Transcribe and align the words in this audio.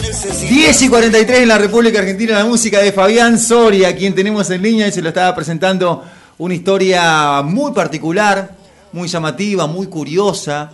10 0.00 0.82
y 0.82 0.88
43 0.88 1.40
en 1.40 1.48
la 1.48 1.58
República 1.58 2.00
Argentina, 2.00 2.38
la 2.38 2.44
música 2.44 2.80
de 2.80 2.90
Fabián 2.90 3.38
Soria, 3.38 3.94
quien 3.94 4.14
tenemos 4.14 4.50
en 4.50 4.62
línea 4.62 4.88
y 4.88 4.92
se 4.92 5.00
lo 5.00 5.08
estaba 5.08 5.32
presentando 5.34 6.02
una 6.38 6.54
historia 6.54 7.42
muy 7.42 7.72
particular, 7.72 8.56
muy 8.92 9.06
llamativa, 9.06 9.68
muy 9.68 9.86
curiosa, 9.86 10.72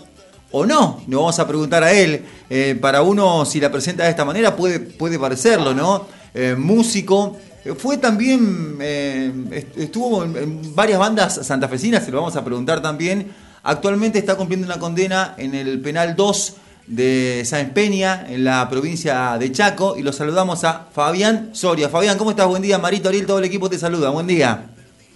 o 0.53 0.65
no, 0.65 1.03
le 1.07 1.17
vamos 1.17 1.39
a 1.39 1.47
preguntar 1.47 1.85
a 1.85 1.93
él. 1.93 2.25
Eh, 2.49 2.79
para 2.81 3.03
uno, 3.03 3.45
si 3.45 3.61
la 3.61 3.71
presenta 3.71 4.05
de 4.05 4.11
esta 4.11 4.25
manera, 4.25 4.57
puede, 4.57 4.81
puede 4.81 5.19
parecerlo, 5.19 5.75
¿no? 5.75 6.07
Eh, 6.33 6.55
músico, 6.57 7.37
fue 7.77 7.99
también, 7.99 8.79
eh, 8.81 9.61
estuvo 9.77 10.25
en 10.25 10.75
varias 10.75 10.99
bandas 10.99 11.47
santafesinas, 11.47 12.05
se 12.05 12.11
lo 12.11 12.19
vamos 12.19 12.37
a 12.37 12.45
preguntar 12.45 12.81
también. 12.81 13.31
Actualmente 13.65 14.19
está 14.19 14.37
cumpliendo 14.37 14.67
una 14.67 14.79
condena 14.79 15.35
en 15.37 15.55
el 15.55 15.79
penal 15.81 16.17
2 16.17 16.55
de 16.91 17.43
Sáenz 17.45 17.73
Peña, 17.73 18.27
en 18.29 18.43
la 18.43 18.69
provincia 18.69 19.39
de 19.39 19.53
Chaco, 19.53 19.97
y 19.97 20.03
lo 20.03 20.13
saludamos 20.13 20.65
a 20.65 20.89
Fabián 20.93 21.51
Soria. 21.53 21.89
Fabián, 21.89 22.19
¿cómo 22.19 22.33
estás? 22.33 22.49
Buen 22.49 22.63
día, 22.63 22.79
Marito 22.79 23.09
Ariel, 23.09 23.27
todo 23.27 23.39
el 23.39 23.45
equipo 23.45 23.71
te 23.71 23.79
saluda. 23.79 24.11
Buen 24.11 24.27
día. 24.27 24.67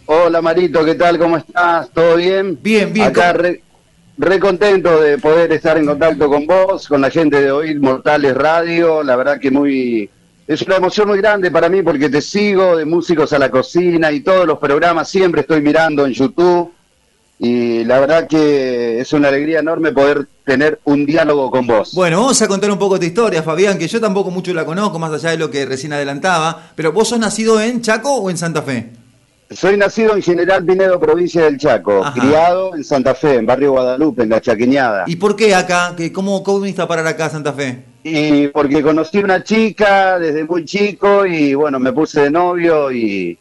Hola 0.07 0.41
Marito, 0.41 0.85
¿qué 0.85 0.95
tal? 0.95 1.19
¿Cómo 1.19 1.37
estás? 1.37 1.91
¿Todo 1.91 2.17
bien? 2.17 2.57
Bien, 2.63 2.93
bien. 2.93 3.09
Acá 3.09 3.33
re, 3.33 3.61
contento 4.39 5.01
de 5.01 5.19
poder 5.19 5.51
estar 5.53 5.77
en 5.77 5.87
contacto 5.87 6.29
con 6.29 6.47
vos, 6.47 6.87
con 6.87 7.01
la 7.01 7.11
gente 7.11 7.41
de 7.41 7.51
Oír 7.51 7.81
Mortales 7.81 8.37
Radio. 8.37 9.03
La 9.03 9.17
verdad 9.17 9.41
que 9.41 9.51
muy... 9.51 10.09
Es 10.47 10.63
una 10.63 10.77
emoción 10.77 11.09
muy 11.09 11.19
grande 11.19 11.51
para 11.51 11.69
mí 11.69 11.83
porque 11.83 12.09
te 12.09 12.21
sigo 12.21 12.77
de 12.77 12.85
Músicos 12.85 13.33
a 13.33 13.39
la 13.39 13.51
Cocina 13.51 14.13
y 14.13 14.21
todos 14.21 14.47
los 14.47 14.59
programas 14.59 15.09
siempre 15.09 15.41
estoy 15.41 15.61
mirando 15.61 16.07
en 16.07 16.13
YouTube 16.13 16.73
y 17.39 17.85
la 17.85 18.01
verdad 18.01 18.29
que 18.29 19.01
es 19.01 19.13
una 19.13 19.29
alegría 19.29 19.59
enorme 19.59 19.93
poder 19.93 20.27
tener 20.45 20.81
un 20.85 21.05
diálogo 21.05 21.51
con 21.51 21.67
vos. 21.67 21.93
Bueno, 21.95 22.21
vamos 22.21 22.41
a 22.41 22.49
contar 22.49 22.71
un 22.71 22.79
poco 22.79 22.99
tu 22.99 23.07
historia, 23.07 23.43
Fabián, 23.43 23.79
que 23.79 23.89
yo 23.89 24.01
tampoco 24.01 24.31
mucho 24.31 24.55
la 24.55 24.65
conozco, 24.65 24.99
más 24.99 25.13
allá 25.13 25.31
de 25.31 25.39
lo 25.39 25.51
que 25.51 25.67
recién 25.67 25.93
adelantaba, 25.93 26.71
pero 26.75 26.93
vos 26.93 27.09
sos 27.09 27.19
nacido 27.19 27.61
en 27.61 27.83
Chaco 27.83 28.15
o 28.15 28.31
en 28.31 28.37
Santa 28.37 28.63
Fe? 28.63 28.91
Soy 29.51 29.77
nacido 29.77 30.17
en 30.17 30.23
General 30.23 30.65
Pinedo, 30.65 30.99
provincia 30.99 31.45
del 31.45 31.59
Chaco, 31.59 32.03
criado 32.15 32.75
en 32.75 32.83
Santa 32.83 33.15
Fe, 33.15 33.35
en 33.35 33.47
barrio 33.47 33.73
Guadalupe, 33.73 34.23
en 34.23 34.31
la 34.31 34.41
Chaqueñada. 34.41 35.05
¿Y 35.07 35.17
por 35.17 35.37
qué 35.37 35.55
acá? 35.55 35.95
¿Cómo, 36.13 36.43
cómo 36.43 36.61
viniste 36.61 36.83
a 36.83 36.89
parar 36.89 37.07
acá 37.07 37.29
Santa 37.29 37.53
Fe? 37.53 37.85
Y 38.03 38.49
porque 38.49 38.83
conocí 38.83 39.19
una 39.19 39.43
chica 39.43 40.19
desde 40.19 40.45
muy 40.45 40.65
chico 40.65 41.25
y 41.25 41.55
bueno, 41.55 41.79
me 41.79 41.93
puse 41.93 42.23
de 42.23 42.31
novio 42.31 42.91
y 42.91 43.39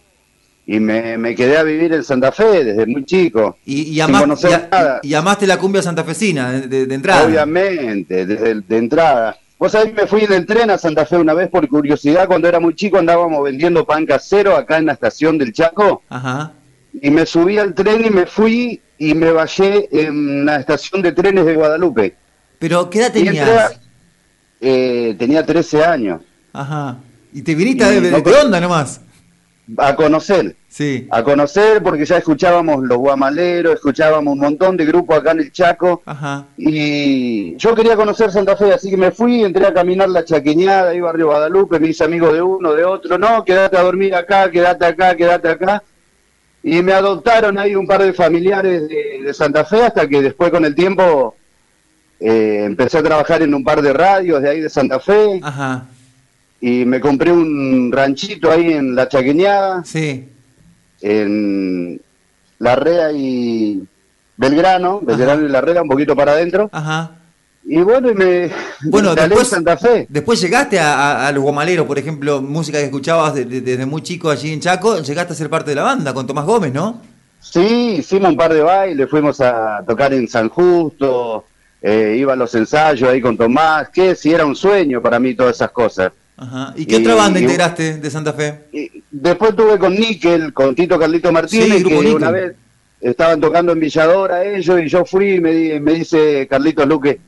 y 0.65 0.79
me, 0.79 1.17
me, 1.17 1.35
quedé 1.35 1.57
a 1.57 1.63
vivir 1.63 1.93
en 1.93 2.03
Santa 2.03 2.31
Fe 2.31 2.63
desde 2.63 2.85
muy 2.85 3.03
chico. 3.03 3.57
Y, 3.65 3.81
y, 3.93 3.99
amaste 3.99 5.47
la 5.47 5.57
cumbia 5.57 5.81
santafesina 5.81 6.53
de, 6.53 6.85
de, 6.85 6.95
entrada. 6.95 7.25
Obviamente, 7.25 8.25
desde 8.25 8.61
de 8.61 8.77
entrada. 8.77 9.37
Vos 9.59 9.71
sabés, 9.73 9.93
me 9.93 10.07
fui 10.07 10.25
en 10.29 10.45
tren 10.45 10.69
a 10.69 10.77
Santa 10.77 11.05
Fe 11.05 11.17
una 11.17 11.33
vez 11.33 11.49
por 11.49 11.67
curiosidad, 11.67 12.27
cuando 12.27 12.47
era 12.47 12.59
muy 12.59 12.75
chico 12.75 12.97
andábamos 12.97 13.43
vendiendo 13.43 13.85
pan 13.85 14.05
casero 14.05 14.55
acá 14.55 14.77
en 14.77 14.85
la 14.85 14.93
estación 14.93 15.37
del 15.37 15.53
Chaco. 15.53 16.01
Ajá. 16.09 16.53
Y 17.01 17.09
me 17.09 17.25
subí 17.25 17.57
al 17.57 17.73
tren 17.73 18.05
y 18.05 18.09
me 18.09 18.25
fui 18.25 18.81
y 18.97 19.13
me 19.13 19.31
bajé 19.31 19.89
en 19.91 20.45
la 20.45 20.57
estación 20.57 21.01
de 21.01 21.11
trenes 21.11 21.45
de 21.45 21.55
Guadalupe. 21.55 22.15
¿Pero 22.59 22.89
qué 22.89 22.99
edad 22.99 23.11
tenías? 23.11 23.79
Eh, 24.61 25.15
tenía 25.19 25.45
13 25.45 25.83
años. 25.83 26.21
Ajá. 26.53 26.97
¿Y 27.33 27.41
te 27.41 27.53
viniste 27.53 27.83
de, 27.83 27.99
de, 27.99 28.21
de 28.21 28.31
onda 28.33 28.61
nomás? 28.61 29.01
A 29.77 29.95
conocer. 29.95 30.55
Sí. 30.67 31.07
A 31.11 31.23
conocer 31.23 31.83
porque 31.83 32.05
ya 32.05 32.17
escuchábamos 32.17 32.83
los 32.83 32.97
guamaleros, 32.97 33.75
escuchábamos 33.75 34.33
un 34.33 34.39
montón 34.39 34.75
de 34.75 34.85
grupos 34.85 35.17
acá 35.17 35.31
en 35.31 35.39
el 35.39 35.51
Chaco. 35.51 36.01
Ajá. 36.05 36.45
Y 36.57 37.55
yo 37.57 37.75
quería 37.75 37.95
conocer 37.95 38.31
Santa 38.31 38.57
Fe, 38.57 38.73
así 38.73 38.89
que 38.89 38.97
me 38.97 39.11
fui, 39.11 39.43
entré 39.43 39.67
a 39.67 39.73
caminar 39.73 40.09
la 40.09 40.25
chaqueñada, 40.25 40.89
ahí 40.89 40.99
barrio 40.99 41.27
Guadalupe, 41.27 41.79
me 41.79 41.89
hice 41.89 42.03
amigo 42.03 42.33
de 42.33 42.41
uno, 42.41 42.73
de 42.73 42.83
otro, 42.83 43.17
no, 43.17 43.45
quédate 43.45 43.77
a 43.77 43.83
dormir 43.83 44.15
acá, 44.15 44.49
quédate 44.49 44.85
acá, 44.85 45.15
quédate 45.15 45.49
acá. 45.49 45.83
Y 46.63 46.81
me 46.81 46.93
adoptaron 46.93 47.57
ahí 47.57 47.75
un 47.75 47.85
par 47.85 48.01
de 48.01 48.13
familiares 48.13 48.87
de, 48.87 49.33
Santa 49.33 49.65
Fe 49.65 49.83
hasta 49.83 50.07
que 50.07 50.21
después 50.21 50.49
con 50.49 50.63
el 50.63 50.75
tiempo 50.75 51.35
eh, 52.19 52.63
empecé 52.65 52.99
a 52.99 53.03
trabajar 53.03 53.41
en 53.41 53.53
un 53.53 53.63
par 53.63 53.81
de 53.81 53.93
radios 53.93 54.41
de 54.41 54.49
ahí 54.49 54.61
de 54.61 54.69
Santa 54.69 54.99
Fe. 54.99 55.39
Ajá 55.43 55.87
y 56.65 56.85
me 56.85 57.01
compré 57.01 57.29
un 57.29 57.91
ranchito 57.91 58.49
ahí 58.49 58.71
en 58.71 58.95
La 58.95 59.09
Chaqueñada. 59.09 59.83
Sí. 59.83 60.29
En 61.01 61.99
La 62.59 62.77
Rea 62.77 63.11
y 63.11 63.83
Belgrano, 64.37 65.01
Belgrano 65.01 65.45
y 65.45 65.49
La 65.49 65.59
Rea, 65.59 65.81
un 65.81 65.89
poquito 65.89 66.15
para 66.15 66.31
adentro. 66.31 66.69
Ajá. 66.71 67.17
Y 67.65 67.81
bueno, 67.81 68.09
y 68.09 68.13
me. 68.13 68.49
Bueno, 68.85 69.13
después, 69.13 69.49
Santa 69.49 69.75
Fe. 69.75 70.07
después 70.07 70.39
llegaste 70.39 70.79
a, 70.79 71.27
a, 71.27 71.31
los 71.33 71.43
Guamaleros, 71.43 71.85
por 71.85 71.99
ejemplo, 71.99 72.41
música 72.41 72.77
que 72.77 72.85
escuchabas 72.85 73.35
desde 73.35 73.85
muy 73.85 74.01
chico 74.01 74.29
allí 74.29 74.53
en 74.53 74.61
Chaco, 74.61 74.99
llegaste 75.01 75.33
a 75.33 75.35
ser 75.35 75.49
parte 75.49 75.71
de 75.71 75.75
la 75.75 75.83
banda 75.83 76.13
con 76.13 76.25
Tomás 76.25 76.45
Gómez, 76.45 76.71
¿no? 76.71 77.01
Sí, 77.41 77.95
hicimos 77.99 78.29
un 78.29 78.37
par 78.37 78.53
de 78.53 78.61
bailes, 78.61 79.09
fuimos 79.09 79.41
a 79.41 79.83
tocar 79.85 80.13
en 80.13 80.29
San 80.29 80.47
Justo, 80.47 81.43
eh, 81.81 82.15
iba 82.17 82.31
a 82.31 82.37
los 82.37 82.55
ensayos 82.55 83.09
ahí 83.09 83.19
con 83.19 83.35
Tomás, 83.35 83.89
que 83.89 84.15
si 84.15 84.33
era 84.33 84.45
un 84.45 84.55
sueño 84.55 85.01
para 85.01 85.19
mí 85.19 85.35
todas 85.35 85.57
esas 85.57 85.71
cosas. 85.71 86.13
¿Y 86.75 86.85
qué 86.85 86.97
otra 86.97 87.15
banda 87.15 87.39
integraste 87.39 87.97
de 87.97 88.09
Santa 88.09 88.33
Fe? 88.33 88.65
después 89.11 89.55
tuve 89.55 89.77
con 89.77 89.93
Níquel, 89.93 90.53
con 90.53 90.73
Tito 90.75 90.97
Carlito 90.97 91.31
Martínez, 91.31 91.83
que 91.83 91.95
una 91.95 92.31
vez 92.31 92.55
estaban 92.99 93.39
tocando 93.39 93.73
en 93.73 93.79
Villadora 93.79 94.43
ellos 94.43 94.79
y 94.81 94.87
yo 94.87 95.05
fui 95.05 95.33
y 95.33 95.39
me, 95.39 95.79
me 95.79 95.93
dice 95.93 96.47
Carlitos 96.49 96.87
Luque, 96.87 97.19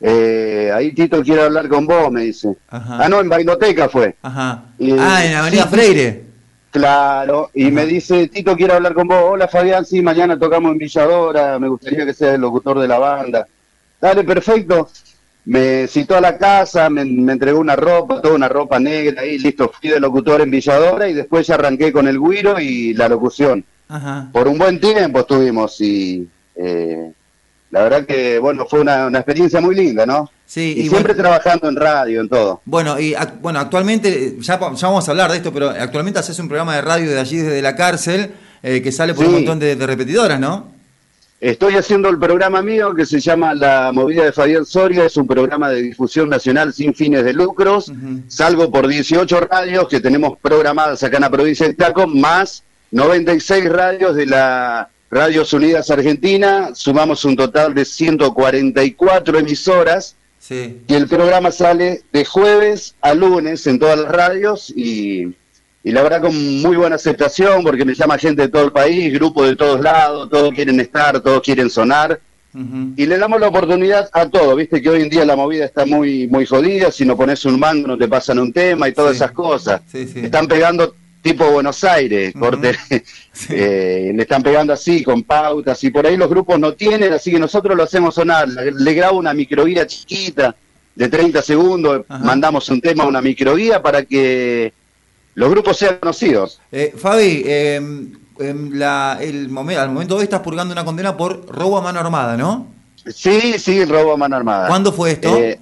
eh, 0.00 0.70
ahí 0.72 0.92
Tito 0.92 1.22
quiere 1.22 1.42
hablar 1.42 1.68
con 1.68 1.86
vos, 1.86 2.10
me 2.10 2.22
dice. 2.22 2.56
Ah, 2.68 3.08
no, 3.10 3.20
en 3.20 3.28
Bailoteca 3.28 3.88
fue. 3.88 4.16
Ajá. 4.22 4.64
ah, 4.98 5.24
en 5.24 5.34
Avenida 5.34 5.66
Freire. 5.66 6.24
Claro, 6.70 7.50
y 7.52 7.70
me 7.70 7.84
dice, 7.84 8.28
Tito 8.28 8.56
quiere 8.56 8.74
hablar 8.74 8.94
con 8.94 9.06
vos. 9.06 9.22
Hola 9.22 9.48
Fabián, 9.48 9.84
sí, 9.84 10.00
mañana 10.00 10.38
tocamos 10.38 10.72
en 10.72 10.78
Villadora, 10.78 11.58
me 11.58 11.68
gustaría 11.68 12.06
que 12.06 12.14
seas 12.14 12.34
el 12.34 12.40
locutor 12.40 12.78
de 12.78 12.88
la 12.88 12.98
banda. 12.98 13.46
Dale, 14.00 14.24
perfecto 14.24 14.88
me 15.44 15.86
citó 15.88 16.16
a 16.16 16.20
la 16.20 16.38
casa, 16.38 16.88
me, 16.88 17.02
entregó 17.02 17.58
una 17.58 17.76
ropa, 17.76 18.20
toda 18.20 18.34
una 18.34 18.48
ropa 18.48 18.78
negra 18.78 19.24
y 19.26 19.38
listo, 19.38 19.70
fui 19.70 19.90
de 19.90 20.00
locutor 20.00 20.40
en 20.40 20.50
Villadora 20.50 21.08
y 21.08 21.14
después 21.14 21.46
ya 21.46 21.54
arranqué 21.54 21.92
con 21.92 22.06
el 22.06 22.18
guiro 22.18 22.60
y 22.60 22.94
la 22.94 23.08
locución. 23.08 23.64
Por 24.32 24.48
un 24.48 24.56
buen 24.56 24.80
tiempo 24.80 25.20
estuvimos 25.20 25.78
y 25.82 26.26
eh, 26.56 27.12
la 27.70 27.82
verdad 27.82 28.06
que, 28.06 28.38
bueno, 28.38 28.64
fue 28.64 28.80
una, 28.80 29.08
experiencia 29.08 29.60
muy 29.60 29.74
linda, 29.74 30.06
¿no? 30.06 30.30
Sí, 30.46 30.74
y, 30.78 30.88
siempre 30.88 31.14
trabajando 31.14 31.68
en 31.68 31.76
radio, 31.76 32.22
en 32.22 32.28
todo. 32.28 32.62
Bueno, 32.64 32.98
y 32.98 33.14
bueno, 33.42 33.58
actualmente, 33.58 34.36
ya, 34.40 34.58
ya, 34.58 34.86
vamos 34.86 35.08
a 35.08 35.10
hablar 35.10 35.30
de 35.30 35.38
esto, 35.38 35.52
pero 35.52 35.68
actualmente 35.70 36.20
haces 36.20 36.38
un 36.38 36.48
programa 36.48 36.74
de 36.74 36.82
radio 36.82 37.10
de 37.10 37.20
allí, 37.20 37.36
desde 37.36 37.60
la 37.60 37.76
cárcel, 37.76 38.30
eh, 38.62 38.80
que 38.80 38.92
sale 38.92 39.12
por 39.12 39.26
un 39.26 39.32
montón 39.32 39.58
de 39.58 39.74
repetidoras, 39.74 40.40
¿no? 40.40 40.81
Estoy 41.42 41.74
haciendo 41.74 42.08
el 42.08 42.20
programa 42.20 42.62
mío 42.62 42.94
que 42.94 43.04
se 43.04 43.18
llama 43.18 43.52
La 43.52 43.90
Movida 43.90 44.22
de 44.26 44.32
Fabián 44.32 44.64
Soria, 44.64 45.06
es 45.06 45.16
un 45.16 45.26
programa 45.26 45.70
de 45.70 45.82
difusión 45.82 46.28
nacional 46.28 46.72
sin 46.72 46.94
fines 46.94 47.24
de 47.24 47.32
lucros. 47.32 47.90
Salgo 48.28 48.70
por 48.70 48.86
18 48.86 49.40
radios 49.40 49.88
que 49.88 49.98
tenemos 49.98 50.38
programadas 50.40 51.02
acá 51.02 51.16
en 51.16 51.22
la 51.22 51.30
provincia 51.30 51.66
de 51.66 51.74
Taco, 51.74 52.06
más 52.06 52.62
96 52.92 53.68
radios 53.70 54.14
de 54.14 54.26
la 54.26 54.88
Radios 55.10 55.52
Unidas 55.52 55.90
Argentina. 55.90 56.76
Sumamos 56.76 57.24
un 57.24 57.34
total 57.34 57.74
de 57.74 57.86
144 57.86 59.40
emisoras. 59.40 60.14
Sí. 60.38 60.80
Y 60.86 60.94
el 60.94 61.08
programa 61.08 61.50
sale 61.50 62.02
de 62.12 62.24
jueves 62.24 62.94
a 63.00 63.14
lunes 63.14 63.66
en 63.66 63.80
todas 63.80 63.98
las 63.98 64.12
radios 64.12 64.72
y 64.76 65.34
y 65.84 65.90
la 65.90 66.02
verdad 66.02 66.20
con 66.20 66.62
muy 66.62 66.76
buena 66.76 66.96
aceptación 66.96 67.62
porque 67.62 67.84
me 67.84 67.94
llama 67.94 68.18
gente 68.18 68.42
de 68.42 68.48
todo 68.48 68.64
el 68.64 68.72
país, 68.72 69.12
grupos 69.12 69.48
de 69.48 69.56
todos 69.56 69.80
lados, 69.80 70.30
todos 70.30 70.52
quieren 70.54 70.78
estar, 70.80 71.20
todos 71.20 71.42
quieren 71.42 71.70
sonar. 71.70 72.20
Y 72.96 73.06
le 73.06 73.16
damos 73.16 73.40
la 73.40 73.48
oportunidad 73.48 74.10
a 74.12 74.28
todo, 74.28 74.54
viste 74.54 74.82
que 74.82 74.90
hoy 74.90 75.00
en 75.00 75.08
día 75.08 75.24
la 75.24 75.36
movida 75.36 75.64
está 75.64 75.86
muy 75.86 76.28
muy 76.28 76.44
jodida, 76.44 76.92
si 76.92 77.06
no 77.06 77.16
pones 77.16 77.46
un 77.46 77.58
mango 77.58 77.88
no 77.88 77.96
te 77.96 78.06
pasan 78.06 78.38
un 78.38 78.52
tema 78.52 78.88
y 78.88 78.92
todas 78.92 79.16
esas 79.16 79.32
cosas. 79.32 79.80
Están 79.94 80.46
pegando 80.46 80.94
tipo 81.22 81.50
Buenos 81.50 81.82
Aires, 81.84 82.34
corte, 82.38 82.76
eh, 83.48 84.12
le 84.14 84.22
están 84.22 84.42
pegando 84.42 84.72
así, 84.72 85.02
con 85.02 85.22
pautas, 85.22 85.82
y 85.84 85.90
por 85.90 86.06
ahí 86.06 86.16
los 86.16 86.28
grupos 86.28 86.58
no 86.58 86.74
tienen, 86.74 87.12
así 87.12 87.30
que 87.30 87.38
nosotros 87.38 87.76
lo 87.76 87.84
hacemos 87.84 88.16
sonar, 88.16 88.48
le, 88.48 88.94
grabo 88.94 89.18
una 89.18 89.32
microguía 89.32 89.86
chiquita 89.86 90.54
de 90.94 91.08
30 91.08 91.40
segundos, 91.40 92.04
mandamos 92.08 92.68
un 92.68 92.80
tema 92.80 93.04
a 93.04 93.06
una 93.06 93.22
microguía 93.22 93.80
para 93.80 94.02
que 94.02 94.74
los 95.34 95.50
grupos 95.50 95.76
sean 95.76 95.98
conocidos. 95.98 96.60
Eh, 96.70 96.94
Fabi, 96.96 97.44
la, 98.72 99.18
el 99.20 99.48
momento, 99.48 99.80
al 99.82 99.90
momento 99.90 100.14
de 100.14 100.20
hoy 100.20 100.24
estás 100.24 100.40
purgando 100.40 100.72
una 100.72 100.84
condena 100.84 101.16
por 101.16 101.46
robo 101.46 101.78
a 101.78 101.82
mano 101.82 102.00
armada, 102.00 102.36
¿no? 102.36 102.66
Sí, 103.06 103.58
sí, 103.58 103.84
robo 103.84 104.12
a 104.12 104.16
mano 104.16 104.36
armada. 104.36 104.68
¿Cuándo 104.68 104.92
fue 104.92 105.12
esto? 105.12 105.36
Eh, 105.36 105.58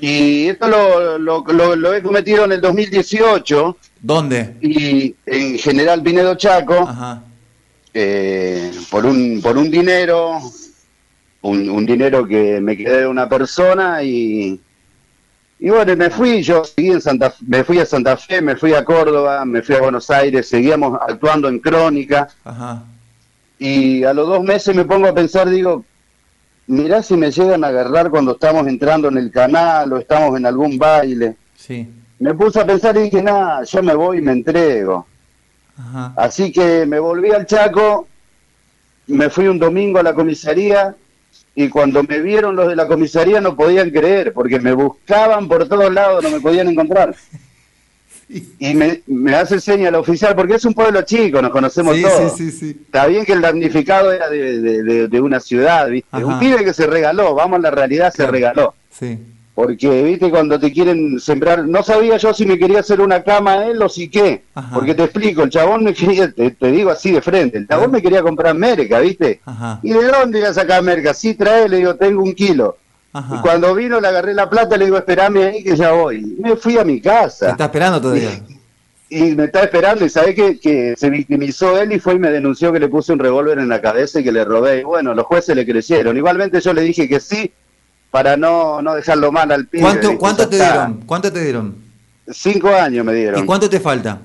y 0.00 0.46
esto 0.48 0.68
lo, 0.68 1.18
lo, 1.18 1.94
he 1.94 2.02
cometido 2.02 2.44
en 2.44 2.52
el 2.52 2.60
2018. 2.60 3.76
¿Dónde? 4.00 4.56
Y 4.60 5.14
en 5.26 5.58
General 5.58 6.02
Pinedo 6.02 6.34
Chaco. 6.36 6.74
Ajá. 6.74 7.22
Eh, 7.94 8.70
por 8.90 9.06
un 9.06 9.40
por 9.42 9.56
un 9.56 9.70
dinero, 9.70 10.38
un, 11.40 11.68
un 11.68 11.86
dinero 11.86 12.28
que 12.28 12.60
me 12.60 12.76
quedé 12.76 13.00
de 13.00 13.06
una 13.06 13.28
persona 13.28 14.02
y 14.02 14.60
Y 15.60 15.70
bueno, 15.70 15.96
me 15.96 16.08
fui, 16.08 16.40
yo 16.42 16.62
seguí 16.64 16.92
en 16.92 17.00
Santa 17.00 17.34
me 17.46 17.64
fui 17.64 17.78
a 17.80 17.86
Santa 17.86 18.16
Fe, 18.16 18.40
me 18.40 18.54
fui 18.54 18.74
a 18.74 18.84
Córdoba, 18.84 19.44
me 19.44 19.60
fui 19.60 19.74
a 19.74 19.80
Buenos 19.80 20.08
Aires, 20.08 20.48
seguíamos 20.48 20.96
actuando 21.00 21.48
en 21.48 21.58
Crónica. 21.58 22.28
Ajá. 22.44 22.84
Y 23.58 24.04
a 24.04 24.12
los 24.14 24.28
dos 24.28 24.44
meses 24.44 24.74
me 24.76 24.84
pongo 24.84 25.08
a 25.08 25.14
pensar, 25.14 25.50
digo, 25.50 25.84
mirá 26.68 27.02
si 27.02 27.16
me 27.16 27.32
llegan 27.32 27.64
a 27.64 27.68
agarrar 27.68 28.08
cuando 28.08 28.32
estamos 28.32 28.68
entrando 28.68 29.08
en 29.08 29.18
el 29.18 29.32
canal 29.32 29.92
o 29.92 29.98
estamos 29.98 30.36
en 30.36 30.46
algún 30.46 30.78
baile. 30.78 31.36
Sí. 31.56 31.88
Me 32.20 32.34
puse 32.34 32.60
a 32.60 32.66
pensar 32.66 32.96
y 32.96 33.02
dije, 33.02 33.20
nada, 33.20 33.64
yo 33.64 33.82
me 33.82 33.94
voy 33.94 34.18
y 34.18 34.22
me 34.22 34.32
entrego. 34.32 35.06
Ajá. 35.76 36.12
Así 36.16 36.52
que 36.52 36.86
me 36.86 37.00
volví 37.00 37.32
al 37.32 37.46
Chaco, 37.46 38.06
me 39.08 39.28
fui 39.28 39.48
un 39.48 39.58
domingo 39.58 39.98
a 39.98 40.04
la 40.04 40.14
comisaría 40.14 40.94
y 41.64 41.68
cuando 41.68 42.02
me 42.04 42.20
vieron 42.20 42.54
los 42.54 42.68
de 42.68 42.76
la 42.76 42.86
comisaría 42.86 43.40
no 43.40 43.56
podían 43.56 43.90
creer, 43.90 44.32
porque 44.32 44.60
me 44.60 44.72
buscaban 44.72 45.48
por 45.48 45.68
todos 45.68 45.92
lados, 45.92 46.22
no 46.22 46.30
me 46.30 46.40
podían 46.40 46.68
encontrar. 46.68 47.14
Y 48.58 48.74
me, 48.74 49.02
me 49.06 49.34
hace 49.34 49.58
seña 49.58 49.88
el 49.88 49.94
oficial, 49.94 50.36
porque 50.36 50.54
es 50.56 50.64
un 50.66 50.74
pueblo 50.74 51.00
chico, 51.02 51.40
nos 51.40 51.50
conocemos 51.50 51.96
Sí, 51.96 52.02
todos. 52.02 52.36
sí, 52.36 52.50
sí, 52.50 52.58
sí. 52.58 52.80
Está 52.84 53.06
bien 53.06 53.24
que 53.24 53.32
el 53.32 53.40
damnificado 53.40 54.12
era 54.12 54.28
de, 54.28 54.60
de- 54.60 54.82
de- 54.82 55.08
de 55.08 55.20
una 55.20 55.40
ciudad, 55.40 55.88
¿viste? 55.88 56.08
Ajá. 56.12 56.26
Un 56.26 56.38
pibe 56.38 56.62
que 56.64 56.74
se 56.74 56.86
regaló, 56.86 57.34
vamos 57.34 57.58
a 57.58 57.62
la 57.62 57.70
realidad, 57.70 58.12
se 58.14 58.26
regaló. 58.26 58.74
Sí. 58.90 59.18
Porque, 59.58 60.04
viste, 60.04 60.30
cuando 60.30 60.56
te 60.56 60.72
quieren 60.72 61.18
sembrar, 61.18 61.66
no 61.66 61.82
sabía 61.82 62.16
yo 62.16 62.32
si 62.32 62.46
me 62.46 62.56
quería 62.56 62.78
hacer 62.78 63.00
una 63.00 63.24
cama 63.24 63.66
él 63.66 63.82
o 63.82 63.88
si 63.88 64.08
qué. 64.08 64.44
Ajá. 64.54 64.72
Porque 64.72 64.94
te 64.94 65.02
explico, 65.02 65.42
el 65.42 65.50
chabón 65.50 65.82
me 65.82 65.92
quería, 65.94 66.30
te, 66.30 66.52
te 66.52 66.70
digo 66.70 66.90
así 66.90 67.10
de 67.10 67.20
frente, 67.20 67.58
el 67.58 67.66
chabón 67.66 67.86
Ajá. 67.86 67.92
me 67.94 68.00
quería 68.00 68.22
comprar 68.22 68.54
merca, 68.54 69.00
viste. 69.00 69.40
Ajá. 69.44 69.80
¿Y 69.82 69.90
de 69.90 70.04
dónde 70.06 70.38
iba 70.38 70.50
a 70.50 70.54
sacar 70.54 70.80
merca? 70.84 71.12
Sí, 71.12 71.34
trae, 71.34 71.68
le 71.68 71.78
digo, 71.78 71.96
tengo 71.96 72.22
un 72.22 72.34
kilo. 72.34 72.76
Y 73.12 73.38
cuando 73.40 73.74
vino, 73.74 74.00
le 74.00 74.06
agarré 74.06 74.32
la 74.32 74.48
plata, 74.48 74.76
le 74.76 74.84
digo, 74.84 74.96
esperame 74.96 75.42
ahí 75.42 75.64
que 75.64 75.74
ya 75.74 75.90
voy. 75.90 76.36
Me 76.38 76.54
fui 76.54 76.78
a 76.78 76.84
mi 76.84 77.00
¿Te 77.00 77.08
casa. 77.08 77.50
está 77.50 77.64
esperando 77.64 78.00
todavía? 78.00 78.40
Y 79.10 79.34
me 79.34 79.46
está 79.46 79.64
esperando, 79.64 80.04
y 80.04 80.08
sabe 80.08 80.36
que, 80.36 80.60
que 80.60 80.94
se 80.96 81.10
victimizó 81.10 81.80
él 81.80 81.90
y 81.90 81.98
fue 81.98 82.14
y 82.14 82.20
me 82.20 82.30
denunció 82.30 82.72
que 82.72 82.78
le 82.78 82.86
puse 82.86 83.12
un 83.12 83.18
revólver 83.18 83.58
en 83.58 83.68
la 83.68 83.80
cabeza 83.80 84.20
y 84.20 84.22
que 84.22 84.30
le 84.30 84.44
robé. 84.44 84.82
Y 84.82 84.84
bueno, 84.84 85.14
los 85.14 85.26
jueces 85.26 85.56
le 85.56 85.66
creyeron. 85.66 86.16
Igualmente 86.16 86.60
yo 86.60 86.72
le 86.72 86.82
dije 86.82 87.08
que 87.08 87.18
sí, 87.18 87.50
para 88.10 88.36
no, 88.36 88.80
no 88.82 88.94
dejarlo 88.94 89.30
mal 89.30 89.50
al 89.52 89.66
pibe. 89.66 89.82
¿Cuánto, 89.82 90.08
¿viste? 90.08 90.18
cuánto 90.18 90.48
te 90.48 90.56
está. 90.56 90.72
dieron? 90.72 91.00
¿Cuánto 91.06 91.32
te 91.32 91.42
dieron? 91.42 91.76
Cinco 92.30 92.74
años 92.74 93.04
me 93.04 93.14
dieron. 93.14 93.42
¿Y 93.42 93.46
cuánto 93.46 93.68
te 93.68 93.80
falta? 93.80 94.20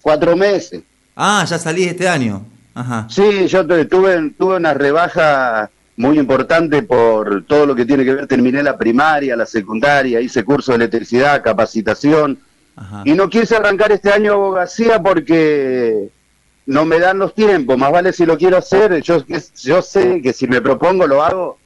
Cuatro 0.00 0.36
meses. 0.36 0.82
Ah, 1.14 1.44
ya 1.48 1.58
salí 1.58 1.84
este 1.84 2.08
año. 2.08 2.44
Ajá. 2.74 3.06
Sí, 3.08 3.46
yo 3.48 3.66
tuve, 3.66 4.30
tuve 4.30 4.56
una 4.56 4.74
rebaja 4.74 5.70
muy 5.96 6.18
importante 6.18 6.82
por 6.82 7.44
todo 7.44 7.66
lo 7.66 7.74
que 7.74 7.86
tiene 7.86 8.04
que 8.04 8.14
ver. 8.14 8.26
Terminé 8.26 8.62
la 8.62 8.76
primaria, 8.76 9.34
la 9.34 9.46
secundaria, 9.46 10.20
hice 10.20 10.44
curso 10.44 10.72
de 10.72 10.76
electricidad, 10.76 11.42
capacitación. 11.42 12.38
Ajá. 12.76 13.02
Y 13.04 13.14
no 13.14 13.28
quise 13.30 13.56
arrancar 13.56 13.90
este 13.92 14.12
año 14.12 14.34
abogacía 14.34 15.02
porque 15.02 16.10
no 16.66 16.84
me 16.84 16.98
dan 16.98 17.18
los 17.18 17.34
tiempos. 17.34 17.78
Más 17.78 17.90
vale 17.90 18.12
si 18.12 18.26
lo 18.26 18.36
quiero 18.36 18.58
hacer. 18.58 19.00
Yo, 19.02 19.24
yo 19.62 19.82
sé 19.82 20.20
que 20.20 20.32
si 20.32 20.46
me 20.46 20.60
propongo 20.60 21.06
lo 21.06 21.22
hago, 21.22 21.58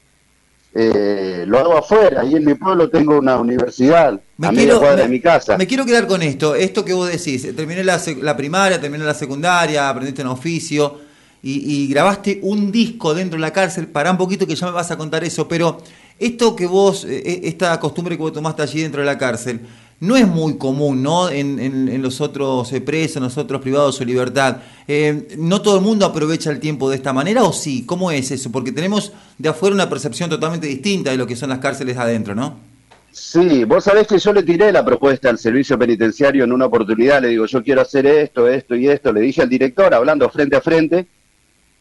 eh, 0.75 1.45
lo 1.47 1.59
hago 1.59 1.77
afuera. 1.77 2.25
Y 2.25 2.37
en 2.37 2.45
mi 2.45 2.55
pueblo 2.55 2.89
tengo 2.91 3.19
una 3.19 3.37
universidad 3.39 4.21
a 4.43 4.53
media 4.53 4.79
cuadra 4.79 4.97
me- 4.97 5.03
de 5.03 5.09
mi 5.09 5.21
casa. 5.21 5.57
me 5.59 5.67
quiero 5.67 5.85
quedar 5.85 6.07
con 6.07 6.23
esto, 6.23 6.55
esto 6.55 6.85
que 6.85 6.93
vos 6.93 7.11
decís. 7.11 7.43
Terminé 7.55 7.83
la, 7.85 7.99
primaria, 8.37 8.81
terminé 8.81 9.05
la 9.05 9.15
secundaria, 9.15 9.89
aprendiste 9.89 10.23
un 10.23 10.29
oficio 10.29 10.99
y, 11.43 11.85
y 11.85 11.89
grabaste 11.89 12.39
un 12.43 12.71
disco 12.71 13.15
dentro 13.15 13.37
de 13.37 13.41
la 13.43 13.53
cárcel. 13.53 13.89
Pará 13.89 14.11
un 14.11 14.19
poquito 14.19 14.47
que 14.47 14.55
ya 14.55 14.67
me 14.67 14.73
vas 14.73 14.91
a 14.91 14.97
contar 14.97 15.25
eso, 15.25 15.49
pero 15.49 15.79
esto 16.19 16.55
que 16.55 16.67
vos, 16.67 17.05
eh, 17.05 17.23
eh, 17.25 17.41
esta 17.45 17.79
costumbre 17.81 18.17
que 18.17 18.23
vos 18.23 18.33
tomaste 18.33 18.63
allí 18.63 18.83
dentro 18.83 19.01
de 19.01 19.07
la 19.07 19.19
cárcel, 19.19 19.61
no 20.01 20.17
es 20.17 20.27
muy 20.27 20.57
común, 20.57 21.03
¿no? 21.03 21.29
En, 21.29 21.59
en- 21.59 22.03
los 22.03 22.21
otros 22.21 22.71
presos, 22.85 23.17
en 23.19 23.23
los 23.25 23.37
otros 23.39 23.61
privados 23.61 23.95
de 23.95 23.99
su 23.99 24.05
libertad. 24.05 24.57
Eh, 24.89 25.29
no 25.39 25.61
todo 25.61 25.77
el 25.77 25.83
mundo 25.83 26.07
aprovecha 26.07 26.51
el 26.51 26.59
tiempo 26.59 26.89
de 26.89 26.97
esta 26.97 27.13
manera, 27.13 27.45
¿o 27.45 27.53
sí? 27.53 27.85
¿Cómo 27.87 28.11
es 28.11 28.31
eso? 28.31 28.51
Porque 28.51 28.73
tenemos 28.73 29.13
de 29.39 29.49
afuera 29.51 29.75
una 29.75 29.89
percepción 29.91 30.31
totalmente 30.31 30.67
distinta 30.67 31.11
de 31.11 31.17
lo 31.19 31.27
que 31.27 31.37
son 31.37 31.51
las 31.51 31.59
cárceles 31.59 31.97
adentro, 31.99 32.35
¿no? 32.35 32.57
Sí, 33.13 33.65
vos 33.65 33.85
sabés 33.85 34.07
que 34.07 34.19
yo 34.19 34.33
le 34.33 34.43
tiré 34.45 34.71
la 34.73 34.85
propuesta 34.85 35.29
al 35.29 35.39
servicio 35.39 35.77
penitenciario 35.79 36.45
en 36.45 36.53
una 36.53 36.67
oportunidad, 36.67 37.21
le 37.21 37.29
digo, 37.29 37.45
yo 37.45 37.63
quiero 37.63 37.81
hacer 37.83 38.07
esto, 38.07 38.49
esto 38.49 38.77
y 38.77 38.89
esto, 38.89 39.13
le 39.13 39.21
dije 39.21 39.43
al 39.43 39.49
director, 39.49 39.93
hablando 39.93 40.31
frente 40.31 40.57
a 40.57 40.61
frente, 40.61 41.07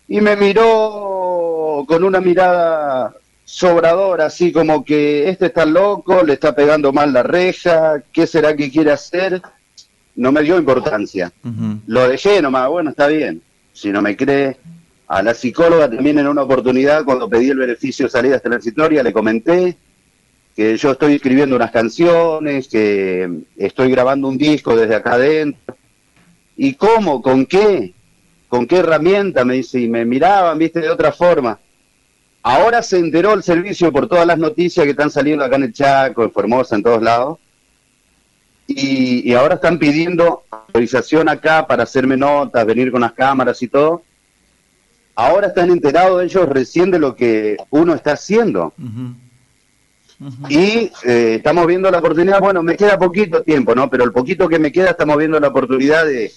y 0.07 0.19
me 0.21 0.35
miró 0.35 1.85
con 1.87 2.03
una 2.03 2.19
mirada 2.19 3.13
sobradora, 3.49 4.27
así 4.27 4.51
como 4.51 4.85
que 4.85 5.27
este 5.27 5.47
está 5.47 5.65
loco, 5.65 6.23
le 6.23 6.33
está 6.33 6.53
pegando 6.53 6.93
mal 6.93 7.11
la 7.11 7.23
reja, 7.23 8.03
¿qué 8.13 8.27
será 8.27 8.55
que 8.55 8.69
quiere 8.69 8.91
hacer? 8.91 9.41
No 10.15 10.31
me 10.31 10.43
dio 10.43 10.59
importancia. 10.59 11.31
Lo 11.87 12.07
dejé 12.07 12.43
nomás, 12.43 12.69
bueno, 12.69 12.91
está 12.91 13.07
bien. 13.07 13.41
Si 13.73 13.89
no 13.91 14.03
me 14.03 14.15
cree, 14.15 14.57
a 15.07 15.23
la 15.23 15.33
psicóloga 15.33 15.89
también 15.89 16.19
en 16.19 16.27
una 16.27 16.43
oportunidad, 16.43 17.03
cuando 17.03 17.27
pedí 17.27 17.49
el 17.49 17.57
beneficio 17.57 18.05
de 18.05 18.11
salida 18.11 18.39
transitoria, 18.39 19.01
le 19.01 19.11
comenté 19.11 19.75
que 20.55 20.77
yo 20.77 20.91
estoy 20.91 21.15
escribiendo 21.15 21.55
unas 21.55 21.71
canciones, 21.71 22.67
que 22.67 23.45
estoy 23.57 23.89
grabando 23.89 24.27
un 24.27 24.37
disco 24.37 24.75
desde 24.75 24.93
acá 24.93 25.13
adentro. 25.13 25.75
¿Y 26.55 26.75
cómo? 26.75 27.19
¿Con 27.23 27.47
qué? 27.47 27.95
¿Con 28.47 28.67
qué 28.67 28.77
herramienta? 28.77 29.43
Me 29.43 29.55
dice, 29.55 29.79
y 29.79 29.89
me 29.89 30.05
miraban, 30.05 30.59
viste, 30.59 30.81
de 30.81 30.89
otra 30.89 31.11
forma. 31.11 31.59
Ahora 32.41 32.81
se 32.81 32.97
enteró 32.97 33.33
el 33.33 33.43
servicio 33.43 33.91
por 33.91 34.07
todas 34.07 34.25
las 34.25 34.37
noticias 34.37 34.83
que 34.85 34.91
están 34.91 35.11
saliendo 35.11 35.43
acá 35.43 35.57
en 35.57 35.63
el 35.63 35.73
Chaco, 35.73 36.23
en 36.23 36.31
Formosa, 36.31 36.75
en 36.75 36.83
todos 36.83 37.01
lados. 37.01 37.37
Y, 38.65 39.29
y 39.29 39.33
ahora 39.33 39.55
están 39.55 39.79
pidiendo 39.79 40.43
autorización 40.49 41.27
acá 41.27 41.65
para 41.67 41.83
hacerme 41.83 42.15
notas, 42.15 42.65
venir 42.65 42.91
con 42.91 43.01
las 43.01 43.13
cámaras 43.13 43.61
y 43.61 43.67
todo. 43.67 44.03
Ahora 45.15 45.47
están 45.47 45.69
enterados 45.69 46.23
ellos 46.23 46.47
recién 46.47 46.91
de 46.91 46.99
lo 46.99 47.13
que 47.13 47.57
uno 47.71 47.93
está 47.93 48.13
haciendo. 48.13 48.73
Y 50.47 50.91
eh, 51.03 51.35
estamos 51.35 51.67
viendo 51.67 51.91
la 51.91 51.99
oportunidad, 51.99 52.39
bueno, 52.39 52.63
me 52.63 52.77
queda 52.77 52.97
poquito 52.97 53.41
tiempo, 53.41 53.75
¿no? 53.75 53.89
Pero 53.89 54.05
el 54.05 54.13
poquito 54.13 54.47
que 54.47 54.59
me 54.59 54.71
queda 54.71 54.91
estamos 54.91 55.17
viendo 55.17 55.39
la 55.39 55.49
oportunidad 55.49 56.05
de, 56.05 56.31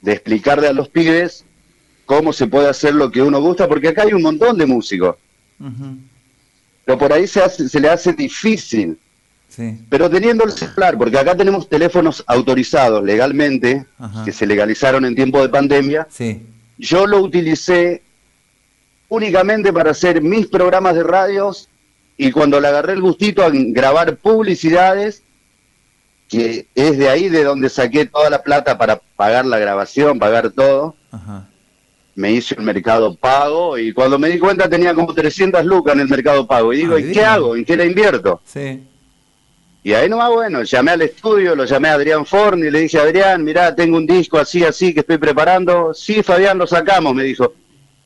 de 0.00 0.12
explicarle 0.12 0.68
a 0.68 0.72
los 0.72 0.88
pibes 0.88 1.44
cómo 2.04 2.32
se 2.32 2.46
puede 2.46 2.68
hacer 2.68 2.94
lo 2.94 3.10
que 3.10 3.22
uno 3.22 3.40
gusta, 3.40 3.68
porque 3.68 3.88
acá 3.88 4.02
hay 4.02 4.12
un 4.12 4.22
montón 4.22 4.56
de 4.58 4.66
músicos, 4.66 5.16
pero 6.84 6.98
por 6.98 7.12
ahí 7.12 7.26
se, 7.26 7.42
hace, 7.42 7.68
se 7.68 7.80
le 7.80 7.88
hace 7.88 8.12
difícil. 8.12 8.98
Sí. 9.48 9.78
Pero 9.88 10.10
teniendo 10.10 10.44
el 10.44 10.52
celular, 10.52 10.98
porque 10.98 11.16
acá 11.18 11.36
tenemos 11.36 11.68
teléfonos 11.68 12.24
autorizados 12.26 13.04
legalmente, 13.04 13.86
Ajá. 13.98 14.24
que 14.24 14.32
se 14.32 14.46
legalizaron 14.46 15.04
en 15.04 15.14
tiempo 15.14 15.40
de 15.40 15.48
pandemia, 15.48 16.06
Sí. 16.10 16.42
yo 16.76 17.06
lo 17.06 17.20
utilicé 17.20 18.02
únicamente 19.08 19.72
para 19.72 19.92
hacer 19.92 20.20
mis 20.20 20.46
programas 20.48 20.94
de 20.96 21.04
radios 21.04 21.68
y 22.16 22.32
cuando 22.32 22.60
le 22.60 22.68
agarré 22.68 22.94
el 22.94 23.00
gustito 23.00 23.44
a 23.44 23.50
grabar 23.52 24.16
publicidades, 24.16 25.22
que 26.28 26.66
es 26.74 26.98
de 26.98 27.08
ahí 27.08 27.28
de 27.28 27.44
donde 27.44 27.68
saqué 27.68 28.06
toda 28.06 28.30
la 28.30 28.42
plata 28.42 28.76
para 28.76 29.00
pagar 29.16 29.46
la 29.46 29.58
grabación, 29.58 30.18
pagar 30.18 30.50
todo, 30.50 30.96
Ajá. 31.12 31.48
Me 32.16 32.32
hice 32.32 32.54
el 32.56 32.62
mercado 32.62 33.14
pago 33.14 33.76
y 33.76 33.92
cuando 33.92 34.18
me 34.18 34.28
di 34.28 34.38
cuenta 34.38 34.68
tenía 34.68 34.94
como 34.94 35.12
300 35.12 35.64
lucas 35.64 35.94
en 35.94 36.00
el 36.00 36.08
mercado 36.08 36.46
pago 36.46 36.72
y 36.72 36.78
digo, 36.78 36.96
Ah, 36.96 37.00
¿y 37.00 37.12
qué 37.12 37.24
hago? 37.24 37.56
¿En 37.56 37.64
qué 37.64 37.76
la 37.76 37.84
invierto? 37.84 38.40
Sí. 38.44 38.82
Y 39.82 39.92
ahí 39.92 40.08
nomás, 40.08 40.30
bueno, 40.30 40.62
llamé 40.62 40.92
al 40.92 41.02
estudio, 41.02 41.54
lo 41.54 41.66
llamé 41.66 41.88
a 41.88 41.94
Adrián 41.94 42.24
Forni, 42.24 42.70
le 42.70 42.80
dije, 42.80 42.98
Adrián, 42.98 43.44
mirá, 43.44 43.74
tengo 43.74 43.98
un 43.98 44.06
disco 44.06 44.38
así, 44.38 44.64
así 44.64 44.94
que 44.94 45.00
estoy 45.00 45.18
preparando. 45.18 45.92
Sí, 45.92 46.22
Fabián, 46.22 46.56
lo 46.56 46.66
sacamos, 46.66 47.14
me 47.14 47.22
dijo. 47.22 47.52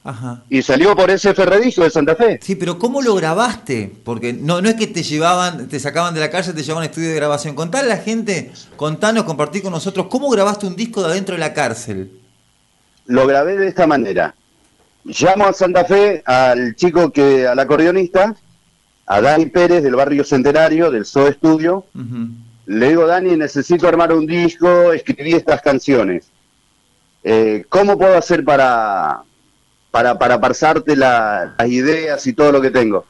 Ajá. 0.02 0.42
Y 0.50 0.60
salió 0.62 0.96
por 0.96 1.08
ese 1.08 1.34
Ferredisco 1.34 1.84
de 1.84 1.90
Santa 1.90 2.16
Fe. 2.16 2.40
Sí, 2.42 2.56
pero 2.56 2.80
¿cómo 2.80 3.00
lo 3.00 3.14
grabaste? 3.14 3.92
Porque 4.02 4.32
no, 4.32 4.60
no 4.60 4.68
es 4.68 4.74
que 4.74 4.88
te 4.88 5.04
llevaban, 5.04 5.68
te 5.68 5.78
sacaban 5.78 6.14
de 6.14 6.20
la 6.20 6.30
cárcel, 6.30 6.54
te 6.56 6.62
llevaban 6.62 6.82
a 6.82 6.86
estudio 6.86 7.10
de 7.10 7.14
grabación. 7.14 7.54
Contale 7.54 7.92
a 7.92 7.96
la 7.96 8.02
gente, 8.02 8.50
contanos, 8.76 9.22
compartí 9.22 9.60
con 9.60 9.70
nosotros, 9.70 10.06
¿cómo 10.08 10.28
grabaste 10.30 10.66
un 10.66 10.74
disco 10.74 11.02
de 11.02 11.10
adentro 11.12 11.36
de 11.36 11.40
la 11.40 11.54
cárcel? 11.54 12.17
Lo 13.08 13.26
grabé 13.26 13.56
de 13.56 13.66
esta 13.68 13.86
manera. 13.86 14.34
Llamo 15.04 15.46
a 15.46 15.52
Santa 15.52 15.84
Fe 15.84 16.22
al 16.26 16.74
chico 16.76 17.10
que, 17.10 17.46
al 17.46 17.58
acordeonista, 17.58 18.34
a 19.06 19.20
Dani 19.20 19.46
Pérez 19.46 19.82
del 19.82 19.96
barrio 19.96 20.22
Centenario, 20.24 20.90
del 20.90 21.04
SO 21.06 21.26
Estudio. 21.28 21.86
Le 22.66 22.88
digo, 22.90 23.06
Dani, 23.06 23.34
necesito 23.36 23.88
armar 23.88 24.12
un 24.12 24.26
disco, 24.26 24.92
escribí 24.92 25.32
estas 25.32 25.62
canciones. 25.62 26.30
Eh, 27.24 27.64
¿Cómo 27.70 27.96
puedo 27.98 28.16
hacer 28.16 28.44
para, 28.44 29.22
para, 29.90 30.18
para 30.18 30.38
pasarte 30.40 30.94
la- 30.94 31.54
las 31.58 31.68
ideas 31.68 32.26
y 32.26 32.32
todo 32.34 32.52
lo 32.52 32.60
que 32.60 32.70
tengo? 32.70 33.06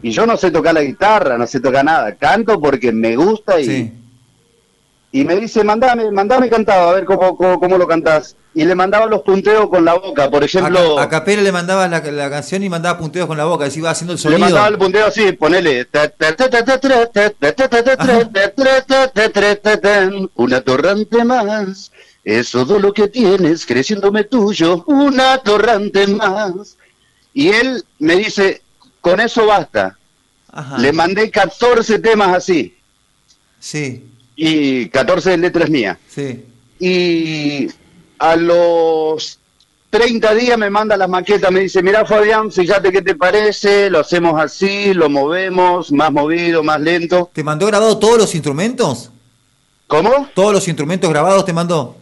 Y 0.00 0.10
yo 0.12 0.26
no 0.26 0.36
sé 0.36 0.50
tocar 0.50 0.74
la 0.74 0.82
guitarra, 0.82 1.36
no 1.36 1.46
sé 1.46 1.60
tocar 1.60 1.84
nada. 1.84 2.14
Canto 2.14 2.60
porque 2.60 2.92
me 2.92 3.16
gusta 3.16 3.60
y, 3.60 3.64
Sí. 3.64 3.92
Y 5.14 5.24
me 5.24 5.36
dice, 5.36 5.62
mandame, 5.62 6.10
mandame 6.10 6.48
cantado, 6.48 6.88
a 6.88 6.94
ver 6.94 7.04
cómo, 7.04 7.36
cómo, 7.36 7.60
cómo 7.60 7.76
lo 7.76 7.86
cantás. 7.86 8.34
Y 8.54 8.64
le 8.64 8.74
mandaba 8.74 9.06
los 9.06 9.22
punteos 9.22 9.68
con 9.68 9.84
la 9.84 9.94
boca, 9.94 10.30
por 10.30 10.42
ejemplo... 10.42 10.98
A, 10.98 11.04
a 11.04 11.08
Capela 11.08 11.42
le 11.42 11.52
mandaba 11.52 11.86
la, 11.88 12.00
la 12.00 12.30
canción 12.30 12.62
y 12.62 12.68
mandaba 12.68 12.98
punteos 12.98 13.26
con 13.26 13.36
la 13.36 13.44
boca, 13.44 13.66
así 13.66 13.78
iba 13.78 13.90
haciendo 13.90 14.12
el 14.14 14.16
le 14.18 14.22
sonido. 14.22 14.40
mandaba 14.40 14.68
el 14.68 14.78
punteo 14.78 15.06
así, 15.06 15.32
ponele... 15.32 15.86
Un 20.34 20.54
atorrante 20.54 21.24
más, 21.24 21.92
es 22.24 22.50
todo 22.50 22.78
lo 22.78 22.92
que 22.92 23.08
tienes, 23.08 23.66
creciéndome 23.66 24.24
tuyo, 24.24 24.84
un 24.86 25.20
atorrante 25.20 26.06
más. 26.08 26.76
Y 27.34 27.48
él 27.48 27.84
me 27.98 28.16
dice, 28.16 28.62
con 29.00 29.20
eso 29.20 29.46
basta. 29.46 29.98
Ajá. 30.50 30.78
Le 30.78 30.92
mandé 30.92 31.30
14 31.30 31.98
temas 31.98 32.36
así, 32.36 32.76
Sí, 33.58 34.11
y 34.36 34.88
14 34.88 35.36
letras 35.38 35.68
mías. 35.70 35.98
sí. 36.08 36.44
y 36.78 37.68
a 38.18 38.36
los 38.36 39.38
30 39.90 40.34
días 40.34 40.56
me 40.56 40.70
manda 40.70 40.96
las 40.96 41.08
maquetas, 41.08 41.50
me 41.50 41.60
dice, 41.60 41.82
mira 41.82 42.04
Fabián, 42.06 42.50
fíjate 42.52 42.90
qué 42.92 43.02
te 43.02 43.14
parece, 43.16 43.90
lo 43.90 43.98
hacemos 44.00 44.40
así, 44.40 44.94
lo 44.94 45.10
movemos, 45.10 45.90
más 45.92 46.10
movido, 46.12 46.62
más 46.62 46.80
lento. 46.80 47.30
¿Te 47.32 47.42
mandó 47.44 47.66
grabado 47.66 47.98
todos 47.98 48.16
los 48.18 48.34
instrumentos? 48.34 49.10
¿Cómo? 49.88 50.28
¿Todos 50.34 50.52
los 50.52 50.68
instrumentos 50.68 51.10
grabados 51.10 51.44
te 51.44 51.52
mandó? 51.52 51.96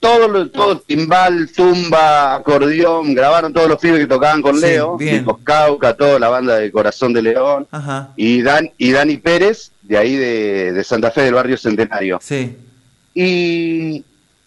Todo, 0.00 0.48
todo 0.48 0.78
timbal, 0.78 1.50
tumba, 1.54 2.36
acordeón, 2.36 3.14
grabaron 3.14 3.52
todos 3.52 3.68
los 3.68 3.78
pibes 3.80 3.98
que 3.98 4.06
tocaban 4.06 4.40
con 4.40 4.54
Sí, 4.54 4.60
Leo, 4.62 4.96
bien. 4.96 5.26
Cauca, 5.42 5.94
toda 5.96 6.20
la 6.20 6.28
banda 6.28 6.54
de 6.56 6.70
Corazón 6.70 7.12
de 7.12 7.22
León, 7.22 7.66
Ajá. 7.72 8.12
y, 8.16 8.40
Dan, 8.42 8.70
y 8.78 8.92
Dani 8.92 9.16
Pérez, 9.16 9.72
de 9.88 9.98
ahí 9.98 10.14
de, 10.16 10.72
de 10.72 10.84
Santa 10.84 11.10
Fe, 11.10 11.22
del 11.22 11.34
barrio 11.34 11.56
Centenario. 11.56 12.18
Sí. 12.22 12.56
Y, 13.14 14.04